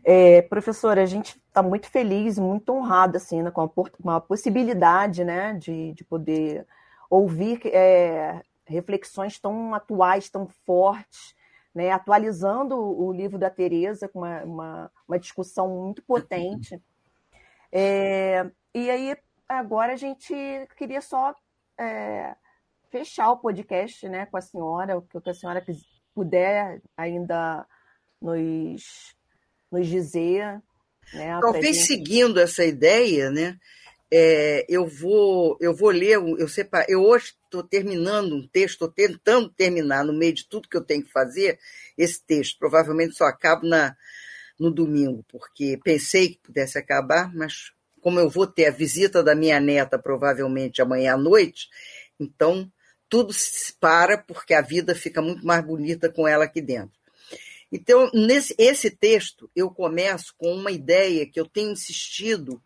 É, 0.04 0.42
professora, 0.42 1.02
a 1.02 1.06
gente 1.06 1.36
está 1.48 1.62
muito 1.62 1.88
feliz, 1.88 2.38
muito 2.38 2.72
honrada 2.72 3.18
assim, 3.18 3.42
né, 3.42 3.50
com, 3.50 3.62
a, 3.62 3.68
com 3.68 4.10
a 4.10 4.20
possibilidade 4.20 5.24
né, 5.24 5.54
de, 5.54 5.92
de 5.92 6.04
poder 6.04 6.66
ouvir 7.10 7.60
é, 7.66 8.40
reflexões 8.64 9.38
tão 9.38 9.74
atuais, 9.74 10.30
tão 10.30 10.46
fortes, 10.64 11.34
né, 11.74 11.90
atualizando 11.90 12.76
o 12.76 13.12
livro 13.12 13.38
da 13.38 13.50
Tereza 13.50 14.08
com 14.08 14.20
uma, 14.20 14.42
uma, 14.44 14.90
uma 15.08 15.18
discussão 15.18 15.68
muito 15.68 16.02
potente. 16.02 16.80
É, 17.74 18.50
e 18.74 18.90
aí, 18.90 19.16
agora 19.48 19.94
a 19.94 19.96
gente 19.96 20.34
queria 20.76 21.00
só 21.00 21.34
é, 21.78 22.34
fechar 22.90 23.30
o 23.30 23.38
podcast 23.38 24.08
né, 24.08 24.26
com 24.26 24.36
a 24.36 24.40
senhora, 24.40 24.98
o 24.98 25.02
que 25.02 25.30
a 25.30 25.34
senhora 25.34 25.64
puder 26.14 26.80
ainda 26.96 27.66
nos, 28.20 29.14
nos 29.70 29.88
dizer. 29.88 30.62
Né, 31.14 31.38
Talvez 31.40 31.76
gente... 31.76 31.86
seguindo 31.86 32.38
essa 32.38 32.64
ideia, 32.64 33.30
né? 33.30 33.58
É, 34.14 34.66
eu 34.68 34.86
vou 34.86 35.56
eu 35.58 35.74
vou 35.74 35.88
ler 35.88 36.18
eu 36.18 36.46
separo, 36.46 36.84
eu 36.86 37.02
hoje 37.02 37.32
estou 37.44 37.62
terminando 37.62 38.36
um 38.36 38.46
texto 38.46 38.74
estou 38.74 38.88
tentando 38.90 39.48
terminar 39.48 40.04
no 40.04 40.12
meio 40.12 40.34
de 40.34 40.46
tudo 40.46 40.68
que 40.68 40.76
eu 40.76 40.84
tenho 40.84 41.02
que 41.02 41.10
fazer 41.10 41.58
esse 41.96 42.22
texto 42.22 42.58
provavelmente 42.58 43.14
só 43.14 43.24
acabo 43.24 43.66
na 43.66 43.96
no 44.60 44.70
domingo 44.70 45.24
porque 45.26 45.80
pensei 45.82 46.28
que 46.28 46.40
pudesse 46.42 46.76
acabar 46.76 47.34
mas 47.34 47.72
como 48.02 48.20
eu 48.20 48.28
vou 48.28 48.46
ter 48.46 48.66
a 48.66 48.70
visita 48.70 49.22
da 49.22 49.34
minha 49.34 49.58
neta 49.58 49.98
provavelmente 49.98 50.82
amanhã 50.82 51.14
à 51.14 51.16
noite 51.16 51.70
então 52.20 52.70
tudo 53.08 53.32
se 53.32 53.72
para 53.80 54.18
porque 54.18 54.52
a 54.52 54.60
vida 54.60 54.94
fica 54.94 55.22
muito 55.22 55.46
mais 55.46 55.64
bonita 55.64 56.10
com 56.10 56.28
ela 56.28 56.44
aqui 56.44 56.60
dentro 56.60 57.00
então 57.70 58.10
nesse 58.12 58.54
esse 58.58 58.90
texto 58.90 59.50
eu 59.56 59.70
começo 59.70 60.34
com 60.36 60.54
uma 60.54 60.70
ideia 60.70 61.26
que 61.26 61.40
eu 61.40 61.46
tenho 61.46 61.70
insistido 61.70 62.62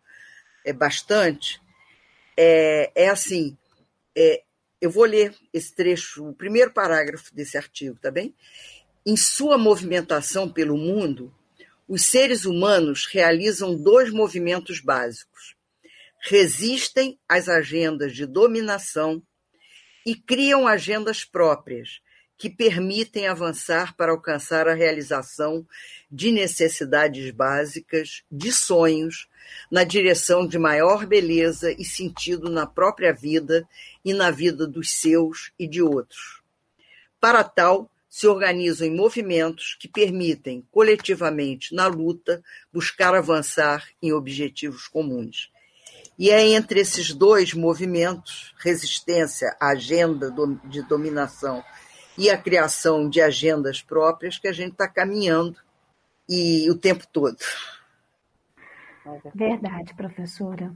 é, 0.67 0.73
bastante, 0.73 1.61
é, 2.35 2.91
é 2.93 3.09
assim: 3.09 3.57
é, 4.15 4.43
eu 4.81 4.91
vou 4.91 5.05
ler 5.05 5.33
esse 5.53 5.73
trecho, 5.73 6.27
o 6.27 6.33
primeiro 6.33 6.71
parágrafo 6.71 7.33
desse 7.33 7.57
artigo, 7.57 7.97
tá 7.99 8.11
bem? 8.11 8.35
Em 9.05 9.15
sua 9.15 9.57
movimentação 9.57 10.51
pelo 10.51 10.77
mundo, 10.77 11.33
os 11.87 12.05
seres 12.05 12.45
humanos 12.45 13.05
realizam 13.05 13.75
dois 13.75 14.11
movimentos 14.11 14.79
básicos: 14.79 15.55
resistem 16.21 17.17
às 17.27 17.47
agendas 17.47 18.13
de 18.13 18.25
dominação 18.25 19.21
e 20.05 20.15
criam 20.15 20.67
agendas 20.67 21.23
próprias, 21.23 22.01
que 22.37 22.49
permitem 22.49 23.27
avançar 23.27 23.95
para 23.95 24.11
alcançar 24.11 24.67
a 24.67 24.73
realização 24.73 25.65
de 26.11 26.31
necessidades 26.31 27.31
básicas, 27.31 28.23
de 28.31 28.51
sonhos, 28.51 29.27
na 29.71 29.83
direção 29.83 30.47
de 30.47 30.59
maior 30.59 31.05
beleza 31.05 31.71
e 31.71 31.83
sentido 31.83 32.49
na 32.49 32.65
própria 32.65 33.13
vida 33.13 33.67
e 34.05 34.13
na 34.13 34.29
vida 34.29 34.67
dos 34.67 34.91
seus 34.91 35.51
e 35.57 35.67
de 35.67 35.81
outros. 35.81 36.41
Para 37.19 37.43
tal, 37.43 37.89
se 38.17 38.25
organizam 38.27 38.87
em 38.87 38.95
movimentos 38.95 39.77
que 39.79 39.87
permitem, 39.87 40.65
coletivamente, 40.71 41.75
na 41.75 41.85
luta, 41.85 42.41
buscar 42.73 43.13
avançar 43.13 43.85
em 44.01 44.11
objetivos 44.11 44.87
comuns. 44.87 45.53
E 46.17 46.31
é 46.31 46.43
entre 46.43 46.79
esses 46.79 47.13
dois 47.13 47.53
movimentos, 47.53 48.55
resistência 48.57 49.55
à 49.61 49.67
agenda 49.67 50.33
de 50.63 50.81
dominação 50.81 51.63
e 52.17 52.27
a 52.27 52.35
criação 52.35 53.07
de 53.07 53.21
agendas 53.21 53.83
próprias, 53.83 54.39
que 54.39 54.47
a 54.47 54.51
gente 54.51 54.71
está 54.71 54.87
caminhando 54.87 55.55
e 56.27 56.67
o 56.71 56.75
tempo 56.75 57.05
todo. 57.13 57.37
Verdade, 59.35 59.93
professora. 59.93 60.73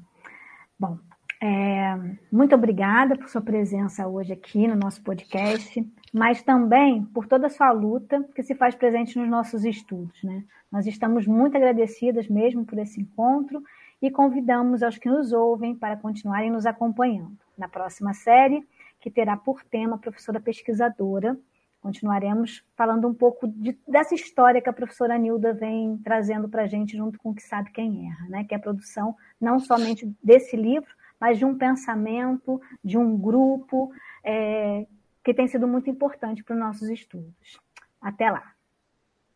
Bom, 0.80 1.00
é, 1.42 1.98
muito 2.32 2.54
obrigada 2.54 3.18
por 3.18 3.28
sua 3.30 3.42
presença 3.42 4.08
hoje 4.08 4.32
aqui 4.32 4.68
no 4.68 4.76
nosso 4.76 5.02
podcast, 5.02 5.84
mas 6.14 6.42
também 6.42 7.04
por 7.06 7.28
toda 7.28 7.48
a 7.48 7.50
sua 7.50 7.72
luta 7.72 8.24
que 8.36 8.44
se 8.44 8.56
faz 8.56 8.76
presente 8.76 9.18
nos 9.18 9.30
nossos 9.30 9.64
estudos. 9.64 10.22
Né? 10.24 10.44
Nós 10.72 10.86
estamos 10.86 11.26
muito 11.26 11.56
agradecidas 11.56 12.28
mesmo 12.28 12.66
por 12.66 12.78
esse 12.80 13.02
encontro 13.02 13.64
e 14.02 14.10
convidamos 14.10 14.84
aos 14.84 14.98
que 14.98 15.10
nos 15.10 15.32
ouvem 15.32 15.76
para 15.76 15.96
continuarem 15.96 16.52
nos 16.52 16.66
acompanhando. 16.66 17.38
Na 17.58 17.68
próxima 17.68 18.14
série, 18.14 18.68
que 19.00 19.12
terá 19.12 19.38
por 19.38 19.64
tema 19.64 19.96
a 19.96 20.00
professora 20.00 20.40
pesquisadora 20.40 21.38
continuaremos 21.82 22.64
falando 22.78 23.08
um 23.08 23.14
pouco 23.14 23.48
de, 23.48 23.78
dessa 23.88 24.14
história 24.14 24.62
que 24.62 24.70
a 24.70 24.74
professora 24.74 25.18
Nilda 25.18 25.52
vem 25.52 25.98
trazendo 26.04 26.48
para 26.48 26.64
a 26.64 26.68
gente 26.68 26.96
junto 26.96 27.18
com 27.20 27.32
o 27.32 27.34
Que 27.34 27.42
Sabe 27.42 27.72
Quem 27.72 28.08
Erra, 28.08 28.30
né? 28.30 28.44
que 28.44 28.54
é 28.54 28.58
a 28.58 28.62
produção 28.62 29.16
não 29.40 29.60
somente 29.60 30.10
desse 30.24 30.56
livro, 30.56 30.90
mas 31.20 31.40
de 31.40 31.46
um 31.46 31.58
pensamento, 31.58 32.62
de 32.84 32.98
um 32.98 33.18
grupo, 33.18 33.92
é, 34.24 34.86
que 35.24 35.34
tem 35.34 35.48
sido 35.48 35.68
muito 35.68 35.90
importante 35.90 36.44
para 36.44 36.56
os 36.56 36.60
nossos 36.60 36.90
estudos. 36.90 37.60
Até 38.02 38.30
lá. 38.30 38.54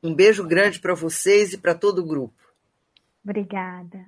Um 0.01 0.13
beijo 0.13 0.45
grande 0.47 0.79
para 0.79 0.93
vocês 0.93 1.53
e 1.53 1.57
para 1.57 1.75
todo 1.75 1.99
o 1.99 2.05
grupo. 2.05 2.35
Obrigada. 3.23 4.05